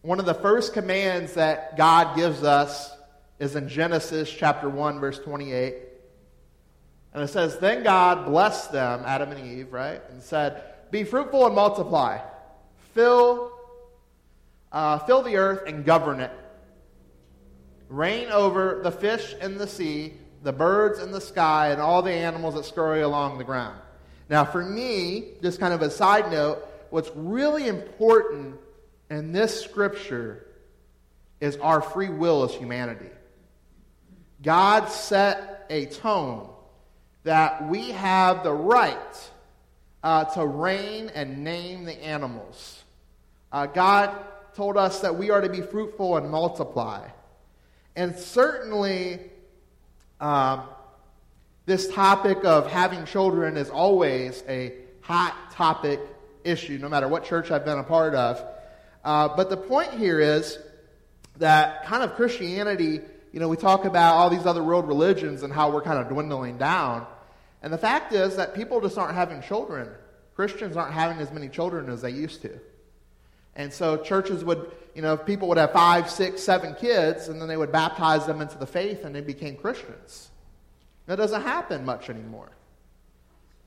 One 0.01 0.19
of 0.19 0.27
the 0.27 0.35
first 0.35 0.73
commands 0.73 1.35
that 1.35 1.77
God 1.77 2.17
gives 2.17 2.43
us 2.43 2.91
is 3.39 3.55
in 3.57 3.69
Genesis 3.69 4.31
chapter 4.31 4.69
1, 4.69 5.01
verse 5.01 5.19
28. 5.19 5.75
And 7.13 7.23
it 7.23 7.29
says, 7.29 7.59
Then 7.59 7.83
God 7.83 8.25
blessed 8.27 8.73
them, 8.73 9.03
Adam 9.05 9.33
and 9.33 9.47
Eve, 9.47 9.73
right? 9.73 10.01
And 10.11 10.23
said, 10.23 10.63
Be 10.91 11.05
fruitful 11.05 11.47
and 11.47 11.55
multiply, 11.55 12.21
fill, 12.95 13.58
uh, 14.73 14.99
fill 15.01 15.23
the 15.23 15.37
earth 15.37 15.63
and 15.67 15.85
govern 15.85 16.21
it. 16.21 16.33
Reign 17.89 18.29
over 18.29 18.81
the 18.83 18.91
fish 18.91 19.35
in 19.41 19.59
the 19.59 19.67
sea, 19.67 20.15
the 20.43 20.53
birds 20.53 20.99
in 20.99 21.11
the 21.11 21.21
sky, 21.21 21.69
and 21.69 21.81
all 21.81 22.03
the 22.03 22.13
animals 22.13 22.55
that 22.55 22.65
scurry 22.65 23.03
along 23.03 23.39
the 23.39 23.45
ground. 23.45 23.81
Now, 24.29 24.45
for 24.45 24.65
me, 24.65 25.33
just 25.43 25.59
kind 25.59 25.73
of 25.73 25.81
a 25.81 25.91
side 25.91 26.31
note, 26.31 26.59
what's 26.91 27.11
really 27.15 27.67
important 27.67 28.57
in 29.11 29.33
this 29.33 29.63
scripture 29.63 30.47
is 31.41 31.57
our 31.57 31.81
free 31.81 32.11
will 32.11 32.45
as 32.45 32.53
humanity. 32.53 33.09
God 34.43 34.89
set 34.89 35.67
a 35.71 35.87
tone 35.87 36.51
that 37.25 37.69
we 37.69 37.91
have 37.91 38.43
the 38.43 38.53
right 38.53 39.31
uh, 40.03 40.25
to 40.25 40.47
reign 40.47 41.11
and 41.15 41.43
name 41.43 41.85
the 41.85 41.93
animals. 42.05 42.85
Uh, 43.51 43.67
God 43.67 44.15
told 44.55 44.77
us 44.77 45.01
that 45.01 45.17
we 45.17 45.31
are 45.31 45.41
to 45.41 45.49
be 45.49 45.63
fruitful 45.63 46.17
and 46.17 46.31
multiply. 46.31 47.09
And 47.97 48.17
certainly, 48.17 49.21
um, 50.21 50.63
this 51.67 51.89
topic 51.89 52.45
of 52.45 52.71
having 52.71 53.05
children 53.05 53.57
is 53.57 53.71
always 53.71 54.43
a 54.49 54.75
hot 55.01 55.35
topic 55.53 56.01
issue, 56.45 56.79
no 56.79 56.89
matter 56.89 57.09
what 57.09 57.25
church 57.25 57.51
I've 57.51 57.65
been 57.65 57.79
a 57.79 57.85
part 57.85 58.15
of. 58.15 58.45
Uh, 59.05 59.29
but 59.37 59.51
the 59.51 59.57
point 59.57 59.93
here 59.93 60.21
is 60.21 60.59
that 61.39 61.85
kind 61.87 62.03
of 62.03 62.15
Christianity 62.15 63.01
you 63.33 63.41
know, 63.41 63.49
we 63.49 63.57
talk 63.57 63.85
about 63.85 64.15
all 64.15 64.31
these 64.31 64.47
other 64.47 64.63
world 64.63 64.87
religions 64.87 65.43
and 65.43 65.53
how 65.53 65.71
we're 65.71 65.83
kind 65.83 65.99
of 65.99 66.09
dwindling 66.09 66.59
down. 66.59 67.07
And 67.63 67.73
the 67.73 67.79
fact 67.79 68.13
is 68.13 68.37
that 68.37 68.55
people 68.55 68.81
just 68.81 68.97
aren't 68.97 69.15
having 69.15 69.43
children. 69.43 69.89
Christians 70.35 70.77
aren't 70.77 70.95
having 70.95 71.19
as 71.19 71.31
many 71.31 71.49
children 71.49 71.91
as 71.91 72.03
they 72.03 72.11
used 72.11 72.43
to. 72.43 72.59
And 73.59 73.73
so 73.73 73.97
churches 73.97 74.45
would, 74.45 74.71
you 74.95 75.03
know, 75.03 75.17
people 75.17 75.49
would 75.49 75.59
have 75.59 75.73
five, 75.73 76.09
six, 76.09 76.43
seven 76.43 76.75
kids, 76.77 77.29
and 77.29 77.41
then 77.41 77.49
they 77.49 77.57
would 77.57 77.73
baptize 77.73 78.25
them 78.25 78.41
into 78.41 78.57
the 78.57 78.67
faith 78.67 79.05
and 79.05 79.15
they 79.15 79.21
became 79.21 79.57
Christians. 79.57 80.31
That 81.07 81.17
doesn't 81.17 81.43
happen 81.43 81.85
much 81.85 82.09
anymore. 82.09 82.51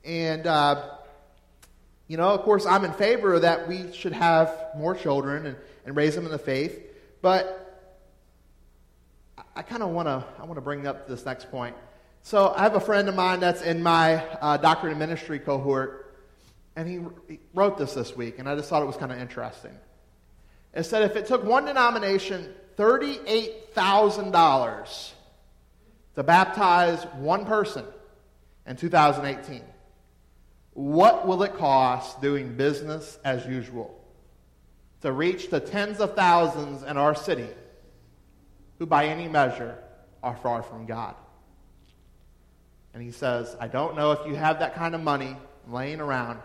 And, 0.02 0.46
uh, 0.46 0.94
you 2.08 2.16
know, 2.16 2.30
of 2.30 2.40
course, 2.40 2.64
I'm 2.64 2.84
in 2.84 2.92
favor 2.94 3.34
of 3.34 3.42
that 3.42 3.68
we 3.68 3.92
should 3.92 4.14
have 4.14 4.50
more 4.76 4.94
children 4.94 5.46
and, 5.46 5.56
and 5.84 5.94
raise 5.94 6.14
them 6.14 6.24
in 6.24 6.32
the 6.32 6.38
faith. 6.38 6.80
But 7.20 7.58
I 9.54 9.60
kind 9.60 9.82
of 9.82 9.90
want 9.90 10.08
to 10.08 10.24
I 10.40 10.44
want 10.44 10.54
to 10.54 10.62
bring 10.62 10.86
up 10.86 11.06
this 11.06 11.26
next 11.26 11.50
point. 11.50 11.76
So 12.22 12.54
I 12.56 12.62
have 12.62 12.74
a 12.74 12.80
friend 12.80 13.08
of 13.08 13.14
mine 13.14 13.40
that's 13.40 13.60
in 13.60 13.82
my 13.82 14.14
uh, 14.14 14.56
doctorate 14.56 14.92
in 14.92 14.98
ministry 14.98 15.38
cohort, 15.38 16.01
and 16.76 16.88
he, 16.88 17.38
wrote 17.54 17.76
this 17.76 17.94
this 17.94 18.16
week, 18.16 18.38
and 18.38 18.48
I 18.48 18.56
just 18.56 18.68
thought 18.68 18.82
it 18.82 18.86
was 18.86 18.96
kind 18.96 19.12
of 19.12 19.18
interesting. 19.18 19.72
It 20.74 20.84
said 20.84 21.02
if 21.02 21.16
it 21.16 21.26
took 21.26 21.44
one 21.44 21.64
denomination 21.64 22.54
thirty-eight 22.76 23.74
thousand 23.74 24.30
dollars 24.30 25.12
to 26.14 26.22
baptize 26.22 27.04
one 27.18 27.44
person 27.44 27.84
in 28.66 28.76
2018, 28.76 29.62
what 30.72 31.26
will 31.26 31.42
it 31.42 31.54
cost 31.56 32.22
doing 32.22 32.56
business 32.56 33.18
as 33.24 33.44
usual 33.46 33.98
to 35.02 35.12
reach 35.12 35.50
the 35.50 35.60
tens 35.60 36.00
of 36.00 36.14
thousands 36.14 36.82
in 36.82 36.96
our 36.96 37.14
city 37.14 37.48
who 38.78 38.86
by 38.86 39.06
any 39.06 39.28
measure 39.28 39.76
are 40.22 40.36
far 40.36 40.62
from 40.62 40.86
God. 40.86 41.14
And 42.94 43.02
he 43.02 43.10
says, 43.10 43.56
I 43.60 43.68
don't 43.68 43.96
know 43.96 44.12
if 44.12 44.26
you 44.26 44.34
have 44.34 44.60
that 44.60 44.74
kind 44.74 44.94
of 44.94 45.02
money 45.02 45.36
laying 45.68 46.00
around, 46.00 46.40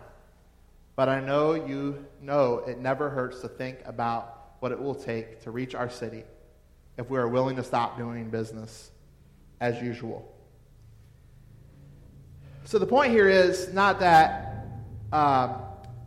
but 0.97 1.07
I 1.07 1.19
know 1.19 1.53
you 1.53 2.05
know 2.21 2.63
it 2.67 2.79
never 2.79 3.09
hurts 3.09 3.41
to 3.41 3.47
think 3.47 3.77
about 3.85 4.55
what 4.59 4.71
it 4.71 4.81
will 4.81 4.95
take 4.95 5.43
to 5.43 5.51
reach 5.51 5.75
our 5.75 5.89
city 5.89 6.23
if 6.97 7.07
we 7.07 7.19
are 7.19 7.27
willing 7.27 7.55
to 7.57 7.63
stop 7.63 7.99
doing 7.99 8.31
business 8.31 8.89
as 9.61 9.79
usual. 9.79 10.33
So 12.65 12.79
the 12.79 12.87
point 12.87 13.11
here 13.11 13.29
is 13.29 13.71
not 13.71 13.99
that, 13.99 14.65
uh, 15.13 15.59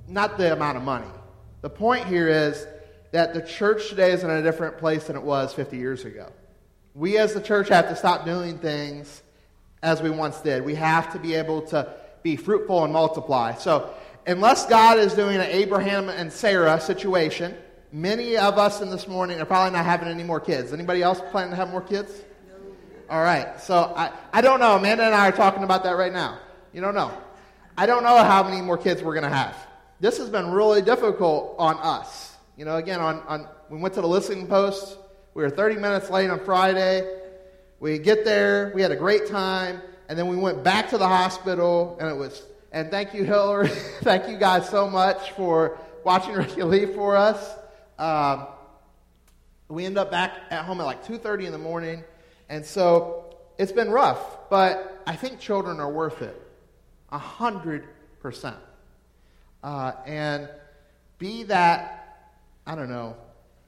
not 0.08 0.36
the 0.36 0.52
amount 0.52 0.76
of 0.76 0.82
money. 0.82 1.06
The 1.62 1.70
point 1.70 2.06
here 2.06 2.28
is 2.28 2.66
that 3.12 3.32
the 3.32 3.42
church 3.42 3.90
today 3.90 4.10
is 4.10 4.24
in 4.24 4.30
a 4.30 4.42
different 4.42 4.76
place 4.78 5.06
than 5.06 5.14
it 5.14 5.22
was 5.22 5.54
50 5.54 5.76
years 5.76 6.04
ago. 6.04 6.32
We 6.94 7.16
as 7.16 7.32
the 7.32 7.40
church 7.40 7.68
have 7.68 7.88
to 7.90 7.96
stop 7.96 8.24
doing 8.24 8.58
things 8.58 9.22
as 9.84 10.02
we 10.02 10.10
once 10.10 10.40
did. 10.40 10.64
We 10.64 10.74
have 10.74 11.12
to 11.12 11.20
be 11.20 11.34
able 11.34 11.62
to 11.68 11.94
be 12.24 12.34
fruitful 12.34 12.82
and 12.82 12.92
multiply. 12.92 13.54
So, 13.54 13.94
unless 14.30 14.66
God 14.66 14.98
is 14.98 15.14
doing 15.14 15.36
an 15.36 15.42
Abraham 15.42 16.08
and 16.08 16.32
Sarah 16.32 16.80
situation, 16.80 17.56
many 17.92 18.36
of 18.36 18.58
us 18.58 18.80
in 18.80 18.88
this 18.88 19.08
morning 19.08 19.40
are 19.40 19.44
probably 19.44 19.72
not 19.72 19.84
having 19.84 20.08
any 20.08 20.22
more 20.22 20.38
kids. 20.38 20.72
Anybody 20.72 21.02
else 21.02 21.20
planning 21.30 21.50
to 21.50 21.56
have 21.56 21.70
more 21.70 21.80
kids? 21.80 22.22
All 23.08 23.22
right. 23.22 23.60
So, 23.60 23.92
I, 23.96 24.12
I 24.32 24.40
don't 24.40 24.60
know. 24.60 24.76
Amanda 24.76 25.04
and 25.04 25.14
I 25.14 25.28
are 25.28 25.32
talking 25.32 25.64
about 25.64 25.82
that 25.82 25.96
right 25.96 26.12
now. 26.12 26.38
You 26.72 26.80
don't 26.80 26.94
know. 26.94 27.12
I 27.76 27.86
don't 27.86 28.04
know 28.04 28.22
how 28.22 28.44
many 28.44 28.62
more 28.62 28.78
kids 28.78 29.02
we're 29.02 29.14
going 29.14 29.24
to 29.24 29.36
have. 29.36 29.56
This 29.98 30.18
has 30.18 30.30
been 30.30 30.50
really 30.52 30.80
difficult 30.80 31.56
on 31.58 31.76
us. 31.78 32.36
You 32.56 32.64
know, 32.64 32.76
again, 32.76 33.00
on, 33.00 33.20
on 33.26 33.48
we 33.68 33.78
went 33.78 33.94
to 33.94 34.00
the 34.00 34.08
listening 34.08 34.46
post. 34.46 34.96
We 35.34 35.42
were 35.42 35.50
30 35.50 35.76
minutes 35.76 36.08
late 36.08 36.30
on 36.30 36.38
Friday. 36.44 37.18
We 37.80 37.98
get 37.98 38.24
there. 38.24 38.70
We 38.74 38.82
had 38.82 38.92
a 38.92 38.96
great 38.96 39.26
time. 39.26 39.80
And 40.08 40.18
then 40.18 40.28
we 40.28 40.36
went 40.36 40.62
back 40.62 40.90
to 40.90 40.98
the 40.98 41.06
hospital, 41.06 41.96
and 42.00 42.08
it 42.08 42.16
was, 42.16 42.44
and 42.72 42.90
thank 42.90 43.14
you, 43.14 43.24
Hillary. 43.24 43.68
thank 44.02 44.28
you 44.28 44.36
guys 44.36 44.68
so 44.68 44.88
much 44.88 45.32
for 45.32 45.78
watching 46.04 46.34
Ricky 46.34 46.62
leave 46.62 46.94
for 46.94 47.16
us. 47.16 47.54
Um, 47.98 48.46
we 49.68 49.84
end 49.84 49.98
up 49.98 50.10
back 50.10 50.32
at 50.50 50.64
home 50.64 50.80
at 50.80 50.84
like 50.84 51.04
2.30 51.04 51.46
in 51.46 51.52
the 51.52 51.58
morning. 51.58 52.04
And 52.48 52.64
so 52.64 53.36
it's 53.58 53.72
been 53.72 53.90
rough, 53.90 54.48
but 54.50 55.02
I 55.06 55.14
think 55.16 55.38
children 55.38 55.80
are 55.80 55.90
worth 55.90 56.22
it. 56.22 56.40
A 57.10 57.18
hundred 57.18 57.86
percent. 58.20 58.56
Uh, 59.62 59.92
and 60.06 60.48
be 61.18 61.42
that 61.44 62.00
I 62.66 62.74
don't 62.74 62.88
know, 62.88 63.16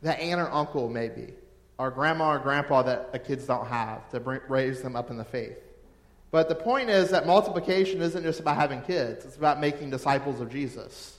that 0.03 0.21
aunt 0.21 0.41
or 0.41 0.51
uncle 0.51 0.89
maybe, 0.89 1.35
or 1.79 1.91
grandma 1.91 2.35
or 2.35 2.39
grandpa 2.39 2.83
that 2.83 3.13
the 3.13 3.19
kids 3.19 3.47
don't 3.47 3.67
have 3.67 4.09
to 4.11 4.21
bring, 4.21 4.41
raise 4.49 4.83
them 4.83 4.97
up 4.97 5.11
in 5.11 5.17
the 5.17 5.25
faith. 5.25 5.59
But 6.33 6.49
the 6.49 6.55
point 6.55 6.89
is 6.89 7.11
that 7.11 7.27
multiplication 7.27 8.01
isn't 8.01 8.23
just 8.23 8.41
about 8.41 8.57
having 8.57 8.81
kids, 8.81 9.25
it's 9.27 9.37
about 9.37 9.61
making 9.61 9.91
disciples 9.91 10.41
of 10.41 10.51
Jesus. 10.51 11.19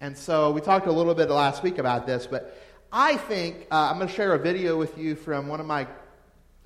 And 0.00 0.16
so 0.16 0.50
we 0.50 0.60
talked 0.60 0.86
a 0.86 0.92
little 0.92 1.14
bit 1.14 1.30
last 1.30 1.62
week 1.62 1.78
about 1.78 2.06
this, 2.06 2.26
but 2.26 2.56
I 2.92 3.16
think 3.16 3.66
uh, 3.70 3.88
I'm 3.90 3.96
going 3.96 4.08
to 4.08 4.14
share 4.14 4.34
a 4.34 4.38
video 4.38 4.76
with 4.76 4.98
you 4.98 5.16
from 5.16 5.48
one 5.48 5.60
of 5.60 5.66
my 5.66 5.86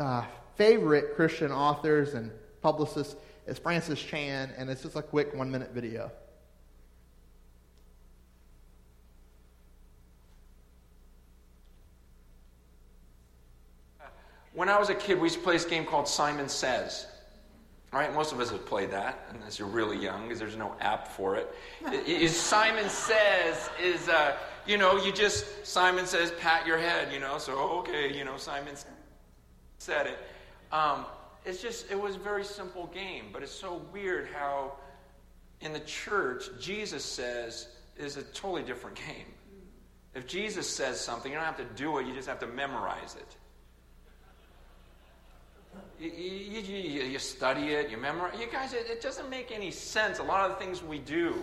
uh, 0.00 0.24
favorite 0.56 1.14
Christian 1.14 1.52
authors 1.52 2.14
and 2.14 2.32
publicists. 2.62 3.14
It's 3.46 3.60
Francis 3.60 4.02
Chan, 4.02 4.50
and 4.58 4.68
it's 4.68 4.82
just 4.82 4.96
a 4.96 5.02
quick 5.02 5.32
one 5.32 5.48
minute 5.48 5.70
video. 5.72 6.10
When 14.52 14.68
I 14.68 14.78
was 14.78 14.88
a 14.88 14.94
kid, 14.96 15.20
we 15.20 15.26
used 15.26 15.36
to 15.36 15.42
play 15.42 15.52
this 15.52 15.64
game 15.64 15.84
called 15.84 16.08
Simon 16.08 16.48
Says. 16.48 17.06
Right, 17.96 18.12
most 18.12 18.30
of 18.30 18.40
us 18.40 18.50
have 18.50 18.66
played 18.66 18.90
that, 18.90 19.26
unless 19.32 19.58
you're 19.58 19.68
really 19.68 19.96
young, 19.96 20.24
because 20.24 20.38
there's 20.38 20.54
no 20.54 20.74
app 20.80 21.08
for 21.08 21.34
it. 21.34 21.54
Is 22.06 22.38
Simon 22.38 22.90
Says 22.90 23.70
is, 23.82 24.10
uh, 24.10 24.36
you 24.66 24.76
know, 24.76 25.02
you 25.02 25.12
just 25.12 25.66
Simon 25.66 26.04
says, 26.04 26.30
pat 26.32 26.66
your 26.66 26.76
head, 26.76 27.10
you 27.10 27.18
know. 27.18 27.38
So 27.38 27.58
okay, 27.78 28.14
you 28.14 28.26
know, 28.26 28.36
Simon 28.36 28.74
said 29.78 30.08
it. 30.08 30.18
Um, 30.72 31.06
it's 31.46 31.62
just 31.62 31.90
it 31.90 31.98
was 31.98 32.16
a 32.16 32.18
very 32.18 32.44
simple 32.44 32.86
game, 32.88 33.30
but 33.32 33.42
it's 33.42 33.50
so 33.50 33.80
weird 33.94 34.28
how 34.28 34.72
in 35.62 35.72
the 35.72 35.80
church 35.80 36.50
Jesus 36.60 37.02
says 37.02 37.68
is 37.96 38.18
a 38.18 38.22
totally 38.22 38.62
different 38.62 38.96
game. 38.96 39.32
If 40.14 40.26
Jesus 40.26 40.68
says 40.68 41.00
something, 41.00 41.32
you 41.32 41.38
don't 41.38 41.46
have 41.46 41.56
to 41.56 41.82
do 41.82 41.96
it; 41.96 42.06
you 42.06 42.12
just 42.12 42.28
have 42.28 42.40
to 42.40 42.46
memorize 42.46 43.16
it. 43.18 43.36
You, 45.98 46.10
you, 46.10 46.60
you, 46.60 47.02
you, 47.04 47.18
study 47.18 47.68
it, 47.68 47.90
you 47.90 47.96
memorize. 47.96 48.38
You 48.38 48.46
guys, 48.52 48.74
it, 48.74 48.86
it, 48.88 49.00
doesn't 49.00 49.30
make 49.30 49.50
any 49.50 49.70
sense. 49.70 50.18
A 50.18 50.22
lot 50.22 50.50
of 50.50 50.58
the 50.58 50.62
things 50.62 50.82
we 50.82 50.98
do. 50.98 51.42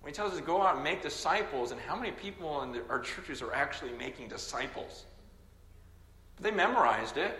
When 0.00 0.12
he 0.12 0.16
tells 0.16 0.32
us 0.32 0.38
to 0.38 0.44
go 0.44 0.62
out 0.62 0.76
and 0.76 0.84
make 0.84 1.02
disciples, 1.02 1.72
and 1.72 1.80
how 1.80 1.94
many 1.94 2.10
people 2.10 2.62
in 2.62 2.72
the, 2.72 2.82
our 2.88 3.00
churches 3.00 3.42
are 3.42 3.52
actually 3.52 3.92
making 3.92 4.28
disciples? 4.28 5.04
They 6.40 6.50
memorized 6.50 7.18
it. 7.18 7.38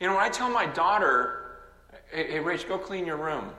You 0.00 0.06
know, 0.06 0.14
when 0.14 0.22
I 0.22 0.28
tell 0.28 0.48
my 0.48 0.66
daughter, 0.66 1.58
hey, 2.12 2.30
hey 2.30 2.38
Rach, 2.38 2.66
go 2.68 2.78
clean 2.78 3.06
your 3.06 3.16
room, 3.16 3.50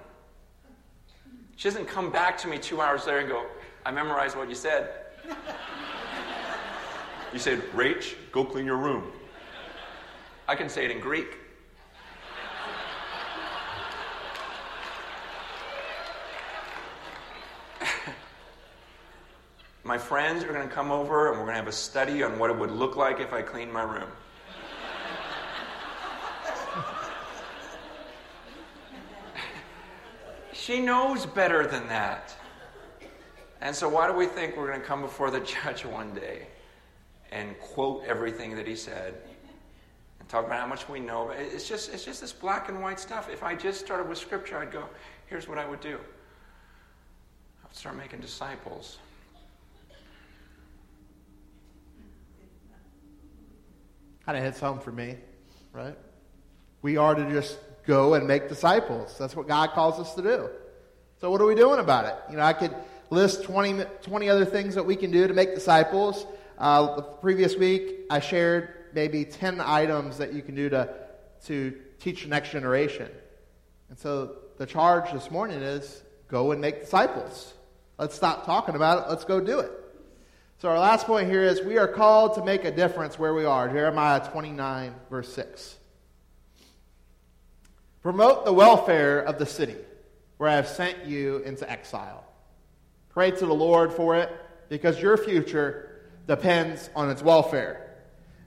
she 1.57 1.69
doesn't 1.69 1.87
come 1.87 2.11
back 2.11 2.37
to 2.39 2.47
me 2.47 2.57
two 2.57 2.81
hours 2.81 3.05
later 3.05 3.19
and 3.19 3.29
go, 3.29 3.45
I 3.85 3.91
memorized 3.91 4.35
what 4.35 4.49
you 4.49 4.55
said. 4.55 4.89
you 7.33 7.39
said, 7.39 7.59
Rach, 7.73 8.15
go 8.31 8.43
clean 8.43 8.65
your 8.65 8.77
room. 8.77 9.11
I 10.47 10.55
can 10.55 10.69
say 10.69 10.85
it 10.85 10.91
in 10.91 10.99
Greek. 10.99 11.37
my 19.83 19.97
friends 19.97 20.43
are 20.43 20.53
going 20.53 20.67
to 20.67 20.73
come 20.73 20.91
over 20.91 21.31
and 21.31 21.39
we're 21.39 21.45
going 21.45 21.55
to 21.55 21.61
have 21.61 21.67
a 21.67 21.71
study 21.71 22.21
on 22.21 22.37
what 22.37 22.51
it 22.51 22.57
would 22.57 22.69
look 22.69 22.95
like 22.95 23.19
if 23.19 23.33
I 23.33 23.41
cleaned 23.41 23.73
my 23.73 23.81
room. 23.81 24.03
she 30.53 30.79
knows 30.79 31.25
better 31.25 31.65
than 31.65 31.87
that. 31.87 32.35
And 33.61 33.75
so, 33.75 33.89
why 33.89 34.05
do 34.05 34.13
we 34.13 34.27
think 34.27 34.55
we're 34.55 34.67
going 34.67 34.79
to 34.79 34.85
come 34.85 35.01
before 35.01 35.31
the 35.31 35.39
judge 35.63 35.85
one 35.85 36.13
day 36.13 36.45
and 37.31 37.59
quote 37.59 38.03
everything 38.05 38.55
that 38.57 38.67
he 38.67 38.75
said 38.75 39.15
and 40.25 40.31
talk 40.31 40.47
about 40.47 40.59
how 40.59 40.65
much 40.65 40.89
we 40.89 40.99
know. 40.99 41.25
But 41.27 41.37
It's 41.37 41.69
just, 41.69 41.93
it's 41.93 42.03
just 42.03 42.19
this 42.19 42.33
black 42.33 42.67
and 42.67 42.81
white 42.81 42.99
stuff. 42.99 43.29
If 43.31 43.43
I 43.43 43.53
just 43.53 43.79
started 43.79 44.09
with 44.09 44.17
Scripture, 44.17 44.57
I'd 44.57 44.71
go, 44.71 44.85
here's 45.27 45.47
what 45.47 45.59
I 45.59 45.67
would 45.69 45.81
do 45.81 45.99
I 47.63 47.67
would 47.67 47.75
start 47.75 47.95
making 47.95 48.21
disciples. 48.21 48.97
Kind 54.25 54.35
of 54.35 54.43
hits 54.43 54.59
home 54.59 54.79
for 54.79 54.91
me, 54.91 55.17
right? 55.71 55.95
We 56.81 56.97
are 56.97 57.13
to 57.13 57.29
just 57.29 57.59
go 57.85 58.15
and 58.15 58.25
make 58.25 58.49
disciples. 58.49 59.15
That's 59.19 59.35
what 59.35 59.47
God 59.47 59.73
calls 59.73 59.99
us 59.99 60.15
to 60.15 60.23
do. 60.23 60.49
So, 61.21 61.29
what 61.29 61.39
are 61.39 61.45
we 61.45 61.53
doing 61.53 61.79
about 61.79 62.05
it? 62.05 62.15
You 62.31 62.37
know, 62.37 62.43
I 62.43 62.53
could 62.53 62.75
list 63.11 63.43
20, 63.43 63.83
20 64.01 64.29
other 64.29 64.45
things 64.45 64.73
that 64.73 64.83
we 64.83 64.95
can 64.95 65.11
do 65.11 65.27
to 65.27 65.33
make 65.35 65.53
disciples. 65.53 66.25
Uh, 66.57 66.95
the 66.95 67.03
previous 67.03 67.55
week, 67.55 68.07
I 68.09 68.19
shared 68.19 68.74
maybe 68.95 69.25
10 69.25 69.61
items 69.61 70.17
that 70.17 70.33
you 70.33 70.41
can 70.41 70.55
do 70.55 70.69
to, 70.69 70.89
to 71.45 71.77
teach 71.99 72.23
the 72.23 72.29
next 72.29 72.51
generation. 72.51 73.11
And 73.89 73.99
so 73.99 74.37
the 74.57 74.65
charge 74.65 75.11
this 75.11 75.29
morning 75.29 75.61
is 75.61 76.01
go 76.29 76.51
and 76.53 76.61
make 76.61 76.81
disciples. 76.81 77.53
Let's 77.99 78.15
stop 78.15 78.45
talking 78.45 78.75
about 78.75 79.05
it. 79.05 79.09
Let's 79.09 79.25
go 79.25 79.39
do 79.39 79.59
it. 79.59 79.71
So 80.57 80.69
our 80.69 80.79
last 80.79 81.05
point 81.05 81.29
here 81.29 81.43
is 81.43 81.61
we 81.61 81.77
are 81.77 81.87
called 81.87 82.35
to 82.35 82.43
make 82.43 82.63
a 82.63 82.71
difference 82.71 83.19
where 83.19 83.33
we 83.33 83.43
are. 83.43 83.67
Jeremiah 83.67 84.27
29, 84.31 84.95
verse 85.09 85.31
6. 85.33 85.77
Promote 88.01 88.45
the 88.45 88.53
welfare 88.53 89.19
of 89.19 89.37
the 89.37 89.45
city 89.45 89.75
where 90.37 90.49
I 90.49 90.55
have 90.55 90.67
sent 90.67 91.05
you 91.05 91.37
into 91.39 91.69
exile. 91.69 92.23
Pray 93.09 93.31
to 93.31 93.45
the 93.45 93.53
Lord 93.53 93.91
for 93.91 94.15
it 94.15 94.31
because 94.69 95.01
your 95.01 95.17
future 95.17 96.01
depends 96.27 96.89
on 96.95 97.09
its 97.09 97.21
welfare. 97.21 97.84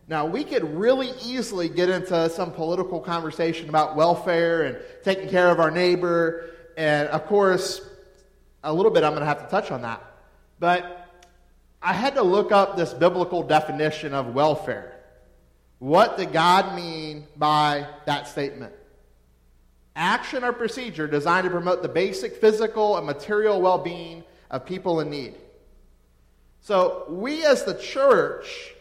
Now, 0.09 0.25
we 0.25 0.43
could 0.43 0.65
really 0.65 1.11
easily 1.23 1.69
get 1.69 1.91
into 1.91 2.31
some 2.31 2.51
political 2.51 2.99
conversation 2.99 3.69
about 3.69 3.95
welfare 3.95 4.63
and 4.63 4.79
taking 5.05 5.29
care 5.29 5.51
of 5.51 5.61
our 5.61 5.71
neighbor. 5.71 6.49
And 6.79 7.09
of 7.09 7.27
course, 7.27 7.83
a 8.65 8.73
little 8.73 8.91
bit 8.91 9.05
I'm 9.05 9.13
going 9.13 9.21
to 9.21 9.27
have 9.27 9.45
to 9.45 9.51
touch 9.51 9.71
on 9.71 9.83
that. 9.83 10.03
But 10.59 11.07
I 11.83 11.93
had 11.93 12.15
to 12.15 12.23
look 12.23 12.53
up 12.53 12.75
this 12.75 12.95
biblical 12.95 13.43
definition 13.43 14.15
of 14.15 14.35
welfare. 14.35 14.99
What 15.79 16.17
did 16.17 16.33
God 16.33 16.75
mean 16.75 17.27
by 17.37 17.87
that 18.07 18.29
statement? 18.29 18.73
Action 19.95 20.43
or 20.43 20.55
procedure 20.55 21.07
designed 21.07 21.45
to 21.45 21.51
promote 21.51 21.83
the 21.83 21.89
basic 21.89 22.37
physical 22.37 22.97
and 22.97 23.07
material 23.07 23.61
well 23.61 23.79
being 23.79 24.25
of 24.51 24.65
people 24.65 25.01
in 25.01 25.11
need. 25.11 25.35
So, 26.63 27.05
we 27.09 27.45
as 27.45 27.65
the 27.65 27.75
church 27.75 28.75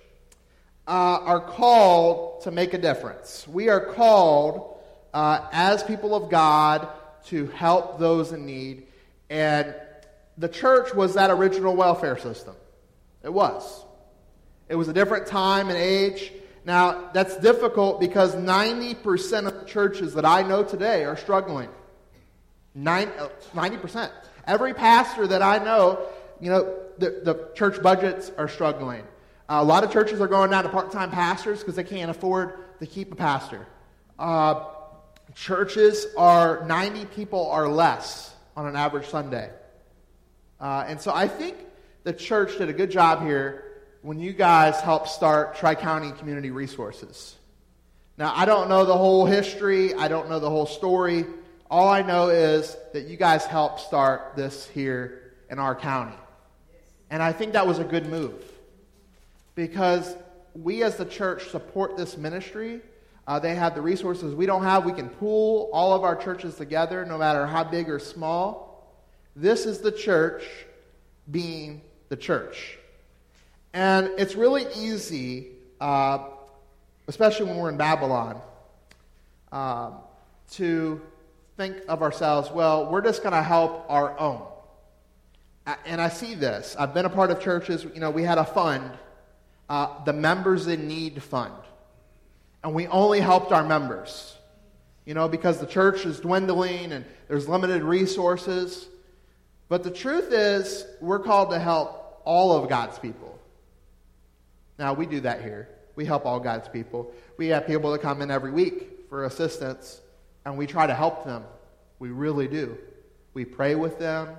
uh, 0.88 1.20
are 1.24 1.42
called 1.42 2.42
to 2.44 2.52
make 2.52 2.74
a 2.74 2.78
difference. 2.78 3.46
We 3.48 3.70
are 3.70 3.82
called 3.94 4.80
uh, 5.14 5.48
as 5.52 5.84
people 5.84 6.16
of 6.16 6.30
God 6.30 6.88
to 7.26 7.48
help 7.48 8.00
those 8.00 8.32
in 8.32 8.46
need. 8.46 8.88
And 9.30 9.76
the 10.38 10.48
church 10.48 10.94
was 10.94 11.16
that 11.16 11.30
original 11.30 11.76
welfare 11.76 12.18
system. 12.18 12.56
It 13.24 13.34
was. 13.34 13.84
It 14.70 14.76
was 14.76 14.88
a 14.88 14.94
different 14.94 15.28
time 15.28 15.70
and 15.70 15.78
age. 15.78 16.32
Now, 16.66 17.10
that's 17.14 17.38
difficult 17.38 18.00
because 18.00 18.36
90% 18.36 19.48
of 19.48 19.60
the 19.60 19.66
churches 19.66 20.14
that 20.14 20.26
I 20.26 20.44
know 20.44 20.64
today 20.64 21.06
are 21.06 21.18
struggling. 21.18 21.70
90%. 22.78 24.12
Every 24.46 24.74
pastor 24.74 25.28
that 25.28 25.42
I 25.42 25.58
know, 25.58 26.00
you 26.40 26.50
know, 26.50 26.76
the, 26.98 27.22
the 27.24 27.50
church 27.56 27.82
budgets 27.82 28.32
are 28.38 28.48
struggling. 28.48 29.04
A 29.50 29.64
lot 29.64 29.86
of 29.86 29.92
churches 29.94 30.20
are 30.20 30.28
going 30.28 30.52
down 30.52 30.64
to 30.66 30.70
part 30.70 30.92
time 30.92 31.10
pastors 31.10 31.60
because 31.60 31.76
they 31.76 31.84
can't 31.84 32.12
afford 32.12 32.80
to 32.80 32.86
keep 32.86 33.14
a 33.14 33.16
pastor. 33.16 33.66
Uh, 34.20 34.66
churches 35.36 36.06
are 36.18 36.66
90 36.66 37.06
people 37.06 37.40
or 37.40 37.70
less 37.70 38.36
on 38.58 38.68
an 38.68 38.76
average 38.76 39.08
Sunday. 39.08 39.50
Uh, 40.60 40.84
and 40.88 41.00
so 41.00 41.14
I 41.14 41.30
think 41.30 41.56
the 42.04 42.12
church 42.12 42.58
did 42.58 42.68
a 42.68 42.74
good 42.74 42.92
job 42.92 43.22
here 43.24 43.64
when 44.02 44.20
you 44.20 44.34
guys 44.34 44.82
helped 44.82 45.08
start 45.10 45.56
Tri 45.56 45.76
County 45.76 46.12
Community 46.12 46.52
Resources. 46.52 47.36
Now, 48.18 48.34
I 48.36 48.46
don't 48.46 48.68
know 48.68 48.84
the 48.84 48.98
whole 48.98 49.26
history, 49.26 49.94
I 49.94 50.10
don't 50.10 50.30
know 50.30 50.40
the 50.40 50.50
whole 50.50 50.66
story. 50.66 51.26
All 51.70 51.88
I 51.88 52.02
know 52.02 52.30
is 52.30 52.76
that 52.94 53.08
you 53.08 53.16
guys 53.16 53.46
helped 53.46 53.80
start 53.82 54.34
this 54.36 54.68
here 54.68 55.36
in 55.50 55.60
our 55.60 55.76
county. 55.76 56.18
And 57.10 57.24
I 57.24 57.32
think 57.32 57.54
that 57.54 57.66
was 57.66 57.80
a 57.80 57.84
good 57.86 58.08
move 58.08 58.44
because 59.58 60.16
we 60.54 60.84
as 60.84 60.98
the 60.98 61.06
church 61.06 61.50
support 61.50 61.98
this 61.98 62.16
ministry. 62.16 62.80
Uh, 63.26 63.40
they 63.40 63.56
have 63.56 63.74
the 63.74 63.82
resources 63.82 64.36
we 64.36 64.46
don't 64.46 64.64
have. 64.64 64.86
We 64.86 64.94
can 64.94 65.10
pool 65.10 65.70
all 65.74 65.94
of 65.94 66.04
our 66.04 66.16
churches 66.16 66.56
together, 66.56 67.04
no 67.04 67.18
matter 67.18 67.46
how 67.48 67.64
big 67.64 67.90
or 67.90 67.98
small. 67.98 68.96
This 69.36 69.66
is 69.66 69.80
the 69.80 69.92
church 69.92 70.44
being 71.30 71.82
the 72.10 72.16
church. 72.16 72.78
And 73.74 74.12
it's 74.20 74.36
really 74.36 74.68
easy, 74.78 75.48
uh, 75.82 76.30
especially 77.08 77.48
when 77.48 77.58
we're 77.58 77.70
in 77.70 77.78
Babylon, 77.78 78.40
um, 79.52 79.96
to 80.52 81.02
think 81.58 81.78
of 81.90 82.04
ourselves, 82.04 82.52
well, 82.52 82.92
we're 82.92 83.02
just 83.02 83.24
going 83.24 83.34
to 83.34 83.44
help 83.44 83.88
our 83.90 84.18
own. 84.20 84.44
And 85.86 86.00
I 86.00 86.10
see 86.10 86.36
this. 86.36 86.76
I've 86.78 86.94
been 86.94 87.06
a 87.06 87.10
part 87.10 87.32
of 87.32 87.42
churches, 87.42 87.84
you 87.84 88.00
know, 88.00 88.12
we 88.12 88.22
had 88.22 88.38
a 88.38 88.46
fund 88.46 88.92
uh, 89.70 90.04
the 90.06 90.14
Members 90.14 90.68
in 90.68 90.88
Need 90.88 91.22
Fund. 91.22 91.54
And 92.64 92.74
we 92.74 92.88
only 92.88 93.20
helped 93.20 93.52
our 93.52 93.64
members. 93.64 94.36
you 95.08 95.14
know, 95.14 95.30
because 95.30 95.58
the 95.58 95.66
church 95.66 96.06
is 96.06 96.20
dwindling 96.20 96.92
and 96.92 97.06
there's 97.30 97.48
limited 97.48 97.82
resources. 97.82 98.86
But 99.70 99.84
the 99.84 99.90
truth 99.90 100.34
is, 100.34 100.86
we're 101.00 101.20
called 101.20 101.52
to 101.52 101.60
help 101.60 102.22
all 102.26 102.52
of 102.52 102.68
God's 102.68 103.00
people. 103.00 103.40
Now, 104.78 104.94
we 104.94 105.06
do 105.06 105.22
that 105.22 105.42
here. 105.42 105.70
We 105.96 106.04
help 106.04 106.26
all 106.26 106.42
God's 106.42 106.68
people. 106.68 107.14
We 107.38 107.48
have 107.48 107.66
people 107.66 107.94
that 107.94 108.02
come 108.02 108.22
in 108.22 108.30
every 108.30 108.52
week 108.52 109.08
for 109.10 109.24
assistance, 109.24 110.02
and 110.44 110.58
we 110.58 110.68
try 110.68 110.86
to 110.86 110.94
help 110.94 111.24
them. 111.24 111.46
We 112.00 112.10
really 112.10 112.50
do. 112.50 112.78
We 113.34 113.46
pray 113.46 113.76
with 113.76 113.98
them, 114.00 114.36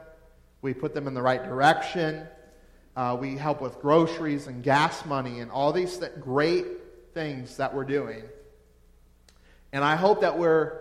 we 0.60 0.74
put 0.74 0.92
them 0.92 1.06
in 1.06 1.14
the 1.14 1.22
right 1.22 1.42
direction. 1.42 2.26
Uh, 2.98 3.14
we 3.14 3.36
help 3.36 3.60
with 3.60 3.80
groceries 3.80 4.48
and 4.48 4.64
gas 4.64 5.06
money 5.06 5.38
and 5.38 5.52
all 5.52 5.72
these 5.72 5.98
th- 5.98 6.10
great 6.18 6.66
things 7.14 7.58
that 7.58 7.72
we're 7.72 7.84
doing. 7.84 8.24
And 9.72 9.84
I 9.84 9.94
hope 9.94 10.22
that 10.22 10.36
we're 10.36 10.80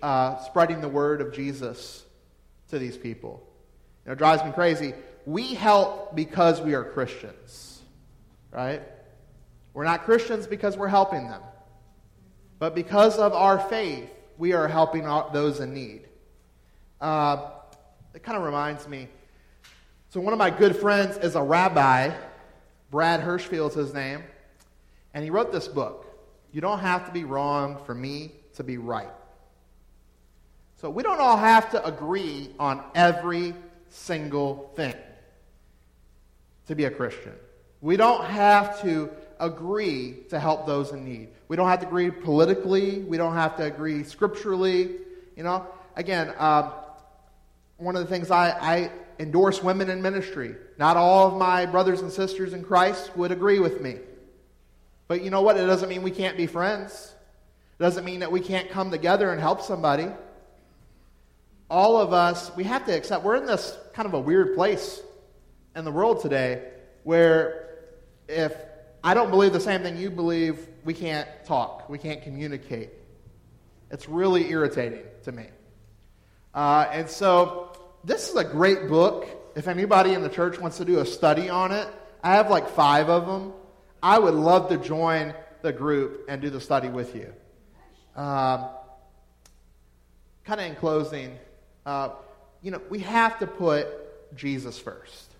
uh, 0.00 0.38
spreading 0.38 0.80
the 0.80 0.88
word 0.88 1.20
of 1.20 1.34
Jesus 1.34 2.02
to 2.68 2.78
these 2.78 2.96
people. 2.96 3.46
You 4.06 4.08
know, 4.08 4.12
it 4.14 4.16
drives 4.16 4.42
me 4.42 4.52
crazy. 4.52 4.94
We 5.26 5.48
help 5.52 6.16
because 6.16 6.62
we 6.62 6.72
are 6.72 6.82
Christians, 6.82 7.82
right? 8.50 8.80
We're 9.74 9.84
not 9.84 10.06
Christians 10.06 10.46
because 10.46 10.78
we're 10.78 10.88
helping 10.88 11.28
them. 11.28 11.42
But 12.58 12.74
because 12.74 13.18
of 13.18 13.34
our 13.34 13.58
faith, 13.58 14.08
we 14.38 14.54
are 14.54 14.66
helping 14.66 15.02
those 15.34 15.60
in 15.60 15.74
need. 15.74 16.08
Uh, 17.02 17.50
it 18.14 18.22
kind 18.22 18.38
of 18.38 18.44
reminds 18.44 18.88
me. 18.88 19.08
So, 20.10 20.20
one 20.20 20.32
of 20.32 20.40
my 20.40 20.50
good 20.50 20.74
friends 20.74 21.16
is 21.18 21.36
a 21.36 21.42
rabbi. 21.42 22.10
Brad 22.90 23.20
Hirschfield's 23.20 23.76
his 23.76 23.94
name. 23.94 24.24
And 25.14 25.22
he 25.22 25.30
wrote 25.30 25.52
this 25.52 25.68
book. 25.68 26.04
You 26.50 26.60
don't 26.60 26.80
have 26.80 27.06
to 27.06 27.12
be 27.12 27.22
wrong 27.22 27.80
for 27.86 27.94
me 27.94 28.32
to 28.54 28.64
be 28.64 28.76
right. 28.76 29.12
So, 30.80 30.90
we 30.90 31.04
don't 31.04 31.20
all 31.20 31.36
have 31.36 31.70
to 31.70 31.86
agree 31.86 32.50
on 32.58 32.82
every 32.92 33.54
single 33.88 34.72
thing 34.74 34.96
to 36.66 36.74
be 36.74 36.86
a 36.86 36.90
Christian. 36.90 37.34
We 37.80 37.96
don't 37.96 38.24
have 38.24 38.82
to 38.82 39.10
agree 39.38 40.24
to 40.30 40.40
help 40.40 40.66
those 40.66 40.90
in 40.90 41.04
need. 41.04 41.28
We 41.46 41.54
don't 41.54 41.68
have 41.68 41.80
to 41.82 41.86
agree 41.86 42.10
politically. 42.10 42.98
We 42.98 43.16
don't 43.16 43.34
have 43.34 43.56
to 43.58 43.62
agree 43.62 44.02
scripturally. 44.02 44.90
You 45.36 45.44
know, 45.44 45.66
again, 45.94 46.34
um, 46.36 46.72
one 47.76 47.94
of 47.94 48.02
the 48.02 48.08
things 48.08 48.32
I, 48.32 48.50
I 48.50 48.90
endorse 49.20 49.62
women 49.62 49.90
in 49.90 50.00
ministry. 50.00 50.56
Not 50.78 50.96
all 50.96 51.28
of 51.28 51.36
my 51.36 51.66
brothers 51.66 52.00
and 52.00 52.10
sisters 52.10 52.54
in 52.54 52.64
Christ 52.64 53.14
would 53.16 53.30
agree 53.30 53.58
with 53.58 53.80
me. 53.82 53.98
But 55.08 55.22
you 55.22 55.28
know 55.30 55.42
what? 55.42 55.58
It 55.58 55.66
doesn't 55.66 55.90
mean 55.90 56.02
we 56.02 56.10
can't 56.10 56.38
be 56.38 56.46
friends. 56.46 57.12
It 57.78 57.82
doesn't 57.82 58.04
mean 58.04 58.20
that 58.20 58.32
we 58.32 58.40
can't 58.40 58.70
come 58.70 58.90
together 58.90 59.30
and 59.30 59.38
help 59.38 59.60
somebody. 59.60 60.08
All 61.68 61.98
of 61.98 62.14
us, 62.14 62.50
we 62.56 62.64
have 62.64 62.86
to 62.86 62.96
accept, 62.96 63.22
we're 63.22 63.36
in 63.36 63.44
this 63.44 63.76
kind 63.92 64.06
of 64.06 64.14
a 64.14 64.20
weird 64.20 64.54
place 64.54 65.02
in 65.76 65.84
the 65.84 65.92
world 65.92 66.22
today 66.22 66.70
where 67.04 67.68
if 68.26 68.54
I 69.04 69.12
don't 69.12 69.30
believe 69.30 69.52
the 69.52 69.60
same 69.60 69.82
thing 69.82 69.98
you 69.98 70.10
believe, 70.10 70.66
we 70.84 70.94
can't 70.94 71.28
talk, 71.44 71.90
we 71.90 71.98
can't 71.98 72.22
communicate. 72.22 72.88
It's 73.90 74.08
really 74.08 74.50
irritating 74.50 75.02
to 75.24 75.32
me. 75.32 75.46
Uh, 76.54 76.86
and 76.90 77.08
so, 77.08 77.69
this 78.04 78.28
is 78.28 78.36
a 78.36 78.44
great 78.44 78.88
book. 78.88 79.28
If 79.56 79.68
anybody 79.68 80.14
in 80.14 80.22
the 80.22 80.28
church 80.28 80.58
wants 80.58 80.78
to 80.78 80.84
do 80.84 81.00
a 81.00 81.06
study 81.06 81.48
on 81.48 81.72
it, 81.72 81.88
I 82.22 82.34
have 82.34 82.50
like 82.50 82.68
five 82.70 83.08
of 83.08 83.26
them. 83.26 83.52
I 84.02 84.18
would 84.18 84.34
love 84.34 84.68
to 84.70 84.78
join 84.78 85.34
the 85.62 85.72
group 85.72 86.24
and 86.28 86.40
do 86.40 86.50
the 86.50 86.60
study 86.60 86.88
with 86.88 87.14
you. 87.14 87.32
Um, 88.16 88.66
kind 90.44 90.60
of 90.60 90.66
in 90.66 90.74
closing, 90.76 91.38
uh, 91.84 92.10
you 92.62 92.70
know, 92.70 92.80
we 92.88 93.00
have 93.00 93.38
to 93.40 93.46
put 93.46 93.86
Jesus 94.36 94.78
first 94.78 95.30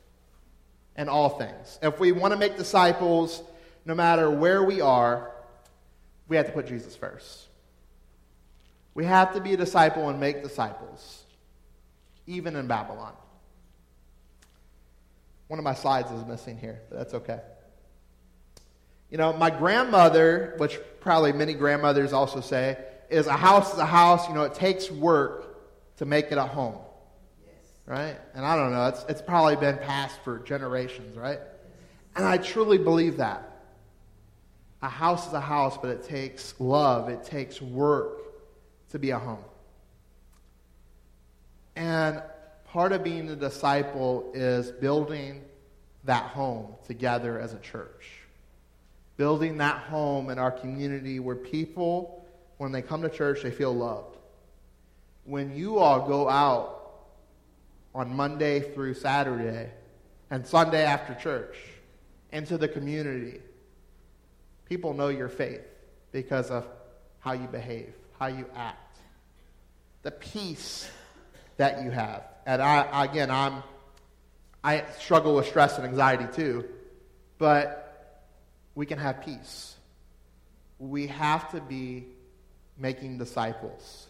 in 0.96 1.08
all 1.08 1.30
things. 1.30 1.78
If 1.82 1.98
we 1.98 2.12
want 2.12 2.32
to 2.32 2.38
make 2.38 2.56
disciples, 2.56 3.42
no 3.84 3.94
matter 3.94 4.30
where 4.30 4.62
we 4.62 4.80
are, 4.80 5.30
we 6.28 6.36
have 6.36 6.46
to 6.46 6.52
put 6.52 6.66
Jesus 6.66 6.94
first. 6.94 7.46
We 8.94 9.04
have 9.04 9.34
to 9.34 9.40
be 9.40 9.54
a 9.54 9.56
disciple 9.56 10.08
and 10.08 10.20
make 10.20 10.42
disciples, 10.42 11.19
even 12.26 12.56
in 12.56 12.66
Babylon. 12.66 13.12
One 15.48 15.58
of 15.58 15.64
my 15.64 15.74
slides 15.74 16.10
is 16.12 16.24
missing 16.24 16.58
here, 16.58 16.80
but 16.88 16.98
that's 16.98 17.14
okay. 17.14 17.40
You 19.10 19.18
know, 19.18 19.32
my 19.32 19.50
grandmother, 19.50 20.54
which 20.58 20.78
probably 21.00 21.32
many 21.32 21.54
grandmothers 21.54 22.12
also 22.12 22.40
say, 22.40 22.78
is 23.10 23.26
a 23.26 23.32
house 23.32 23.72
is 23.72 23.78
a 23.80 23.86
house. 23.86 24.28
You 24.28 24.34
know, 24.34 24.44
it 24.44 24.54
takes 24.54 24.90
work 24.90 25.96
to 25.96 26.04
make 26.06 26.30
it 26.30 26.38
a 26.38 26.44
home. 26.44 26.78
Yes. 27.44 27.54
Right? 27.84 28.16
And 28.34 28.46
I 28.46 28.56
don't 28.56 28.72
know, 28.72 28.86
it's, 28.86 29.04
it's 29.08 29.22
probably 29.22 29.56
been 29.56 29.78
passed 29.78 30.18
for 30.22 30.38
generations, 30.38 31.16
right? 31.16 31.40
And 32.14 32.24
I 32.24 32.38
truly 32.38 32.78
believe 32.78 33.16
that. 33.16 33.46
A 34.82 34.88
house 34.88 35.26
is 35.26 35.32
a 35.32 35.40
house, 35.40 35.76
but 35.76 35.90
it 35.90 36.04
takes 36.04 36.54
love, 36.58 37.08
it 37.08 37.24
takes 37.24 37.60
work 37.60 38.20
to 38.90 38.98
be 38.98 39.10
a 39.10 39.18
home. 39.18 39.44
And 41.80 42.22
part 42.66 42.92
of 42.92 43.02
being 43.02 43.30
a 43.30 43.34
disciple 43.36 44.30
is 44.34 44.70
building 44.70 45.40
that 46.04 46.24
home 46.24 46.74
together 46.86 47.40
as 47.40 47.54
a 47.54 47.58
church. 47.60 48.10
Building 49.16 49.56
that 49.56 49.78
home 49.84 50.28
in 50.28 50.38
our 50.38 50.50
community 50.50 51.20
where 51.20 51.36
people, 51.36 52.26
when 52.58 52.70
they 52.70 52.82
come 52.82 53.00
to 53.00 53.08
church, 53.08 53.42
they 53.42 53.50
feel 53.50 53.74
loved. 53.74 54.18
When 55.24 55.56
you 55.56 55.78
all 55.78 56.06
go 56.06 56.28
out 56.28 56.90
on 57.94 58.14
Monday 58.14 58.60
through 58.74 58.92
Saturday 58.92 59.70
and 60.30 60.46
Sunday 60.46 60.84
after 60.84 61.14
church 61.14 61.56
into 62.30 62.58
the 62.58 62.68
community, 62.68 63.40
people 64.66 64.92
know 64.92 65.08
your 65.08 65.30
faith 65.30 65.62
because 66.12 66.50
of 66.50 66.66
how 67.20 67.32
you 67.32 67.46
behave 67.46 67.94
how 68.18 68.26
you 68.26 68.44
act, 68.54 68.98
the 70.02 70.10
peace 70.10 70.90
that 71.60 71.82
you 71.82 71.90
have. 71.90 72.22
And 72.46 72.62
I, 72.62 73.04
again, 73.04 73.30
I'm, 73.30 73.62
I 74.64 74.84
struggle 74.98 75.34
with 75.34 75.46
stress 75.46 75.76
and 75.76 75.86
anxiety 75.86 76.24
too, 76.32 76.64
but 77.36 78.26
we 78.74 78.86
can 78.86 78.98
have 78.98 79.22
peace. 79.22 79.76
We 80.78 81.08
have 81.08 81.50
to 81.50 81.60
be 81.60 82.06
making 82.78 83.18
disciples. 83.18 84.06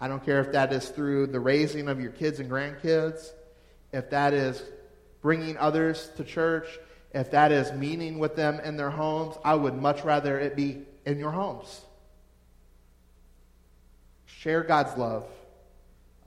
I 0.00 0.06
don't 0.06 0.24
care 0.24 0.40
if 0.40 0.52
that 0.52 0.72
is 0.72 0.88
through 0.88 1.26
the 1.26 1.40
raising 1.40 1.88
of 1.88 2.00
your 2.00 2.12
kids 2.12 2.38
and 2.38 2.48
grandkids, 2.48 3.28
if 3.92 4.10
that 4.10 4.32
is 4.32 4.62
bringing 5.20 5.58
others 5.58 6.08
to 6.16 6.22
church, 6.22 6.68
if 7.12 7.32
that 7.32 7.50
is 7.50 7.72
meeting 7.72 8.20
with 8.20 8.36
them 8.36 8.60
in 8.60 8.76
their 8.76 8.90
homes, 8.90 9.34
I 9.44 9.56
would 9.56 9.74
much 9.74 10.04
rather 10.04 10.38
it 10.38 10.54
be 10.54 10.82
in 11.04 11.18
your 11.18 11.32
homes. 11.32 11.80
Share 14.26 14.62
God's 14.62 14.96
love 14.96 15.24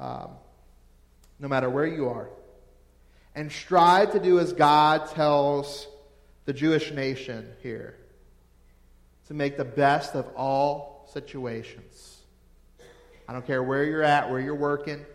um, 0.02 0.32
no 1.40 1.48
matter 1.48 1.70
where 1.70 1.86
you 1.86 2.10
are. 2.10 2.28
And 3.36 3.52
strive 3.52 4.12
to 4.12 4.20
do 4.20 4.40
as 4.40 4.52
God 4.52 5.08
tells 5.12 5.88
the 6.46 6.54
Jewish 6.54 6.92
nation 6.92 7.48
here 7.62 7.96
to 9.28 9.34
make 9.34 9.56
the 9.56 9.64
best 9.64 10.16
of 10.16 10.28
all 10.36 11.08
situations. 11.14 12.18
I 13.28 13.34
don't 13.34 13.46
care 13.46 13.64
where 13.64 13.84
you're 13.84 14.04
at, 14.04 14.30
where 14.30 14.42
you're 14.42 14.56
working. 14.56 15.06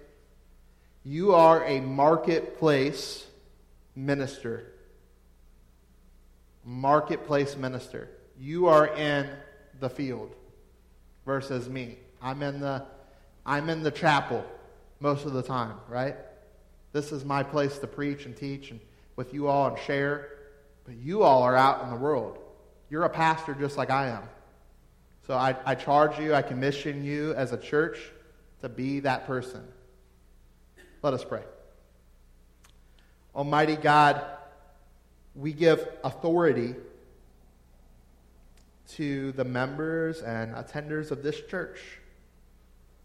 You 1.05 1.35
are 1.35 1.64
a 1.66 1.81
marketplace 1.81 3.27
minister. 3.94 4.72
Marketplace 6.64 7.57
minister. 7.57 8.09
You 8.38 8.68
are 8.68 8.87
in 8.87 9.29
the 9.81 9.90
field 9.90 10.35
versus 11.27 11.68
me. 11.68 11.99
I'm 12.22 12.42
in 12.42 12.61
the, 12.61 12.85
I'm 13.44 13.68
in 13.68 13.83
the 13.83 13.90
chapel 13.90 14.44
most 15.00 15.26
of 15.26 15.32
the 15.32 15.42
time, 15.42 15.76
right? 15.88 16.16
This 16.92 17.12
is 17.12 17.24
my 17.24 17.42
place 17.42 17.78
to 17.78 17.87
preach 17.87 18.26
and 18.26 18.37
teach 18.37 18.70
and 18.70 18.80
with 19.16 19.35
you 19.35 19.48
all 19.48 19.68
and 19.68 19.78
share. 19.80 20.30
But 20.85 20.94
you 20.96 21.22
all 21.22 21.42
are 21.42 21.56
out 21.56 21.82
in 21.82 21.90
the 21.90 21.96
world. 21.96 22.38
You're 22.88 23.04
a 23.04 23.11
pastor 23.11 23.54
just 23.54 23.76
like 23.76 23.90
I 23.90 24.09
am. 24.09 24.22
So 25.26 25.35
I, 25.35 25.56
I 25.64 25.74
charge 25.74 26.18
you, 26.18 26.35
I 26.35 26.42
commission 26.42 27.04
you 27.04 27.35
as 27.35 27.52
a 27.52 27.56
church 27.56 27.98
to 28.62 28.68
be 28.68 29.00
that 29.00 29.26
person. 29.26 29.62
Let 31.02 31.12
us 31.12 31.24
pray. 31.24 31.42
Almighty 33.35 33.76
God, 33.76 34.24
we 35.35 35.52
give 35.52 35.87
authority 36.04 36.74
to 38.92 39.32
the 39.32 39.44
members 39.44 40.22
and 40.22 40.54
attenders 40.54 41.11
of 41.11 41.22
this 41.22 41.40
church 41.42 41.80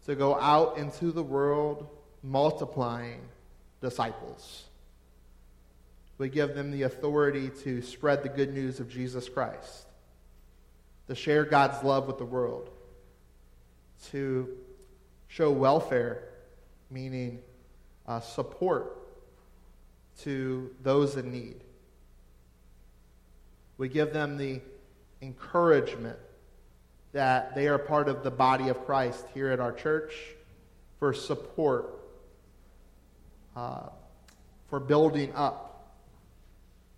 to 0.06 0.14
go 0.14 0.38
out 0.38 0.78
into 0.78 1.12
the 1.12 1.22
world 1.22 1.88
multiplying 2.22 3.20
disciples. 3.80 4.64
We 6.18 6.28
give 6.28 6.54
them 6.54 6.70
the 6.70 6.82
authority 6.82 7.50
to 7.64 7.82
spread 7.82 8.22
the 8.22 8.28
good 8.28 8.54
news 8.54 8.80
of 8.80 8.88
Jesus 8.88 9.28
Christ, 9.28 9.86
to 11.08 11.14
share 11.14 11.44
God's 11.44 11.82
love 11.82 12.06
with 12.06 12.18
the 12.18 12.24
world, 12.24 12.70
to 14.10 14.48
show 15.28 15.50
welfare, 15.50 16.28
meaning 16.90 17.40
uh, 18.06 18.20
support 18.20 18.98
to 20.20 20.70
those 20.82 21.16
in 21.16 21.32
need. 21.32 21.56
We 23.78 23.88
give 23.88 24.12
them 24.12 24.36
the 24.36 24.60
encouragement 25.22 26.18
that 27.12 27.54
they 27.54 27.68
are 27.68 27.78
part 27.78 28.08
of 28.08 28.22
the 28.22 28.30
body 28.30 28.68
of 28.68 28.84
Christ 28.86 29.24
here 29.34 29.50
at 29.50 29.60
our 29.60 29.72
church 29.72 30.14
for 30.98 31.12
support, 31.12 32.00
uh, 33.54 33.88
for 34.68 34.80
building 34.80 35.32
up. 35.34 35.92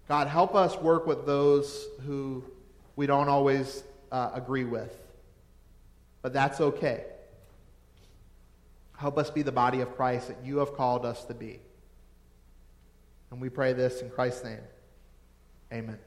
God, 0.09 0.29
help 0.29 0.55
us 0.55 0.77
work 0.77 1.07
with 1.07 1.27
those 1.27 1.87
who 2.07 2.44
we 2.96 3.07
don't 3.07 3.29
always 3.29 3.83
uh, 4.12 4.31
agree 4.35 4.64
with, 4.64 4.96
but 6.22 6.33
that's 6.33 6.61
okay. 6.61 7.05
Help 8.96 9.18
us 9.18 9.31
be 9.31 9.42
the 9.42 9.53
body 9.53 9.81
of 9.81 9.96
Christ 9.96 10.29
that 10.29 10.37
you 10.44 10.59
have 10.59 10.74
called 10.74 11.05
us 11.05 11.24
to 11.24 11.35
be. 11.35 11.61
And 13.31 13.40
we 13.40 13.48
pray 13.48 13.72
this 13.72 14.00
in 14.00 14.11
Christ's 14.11 14.44
name. 14.44 14.61
Amen. 15.72 15.98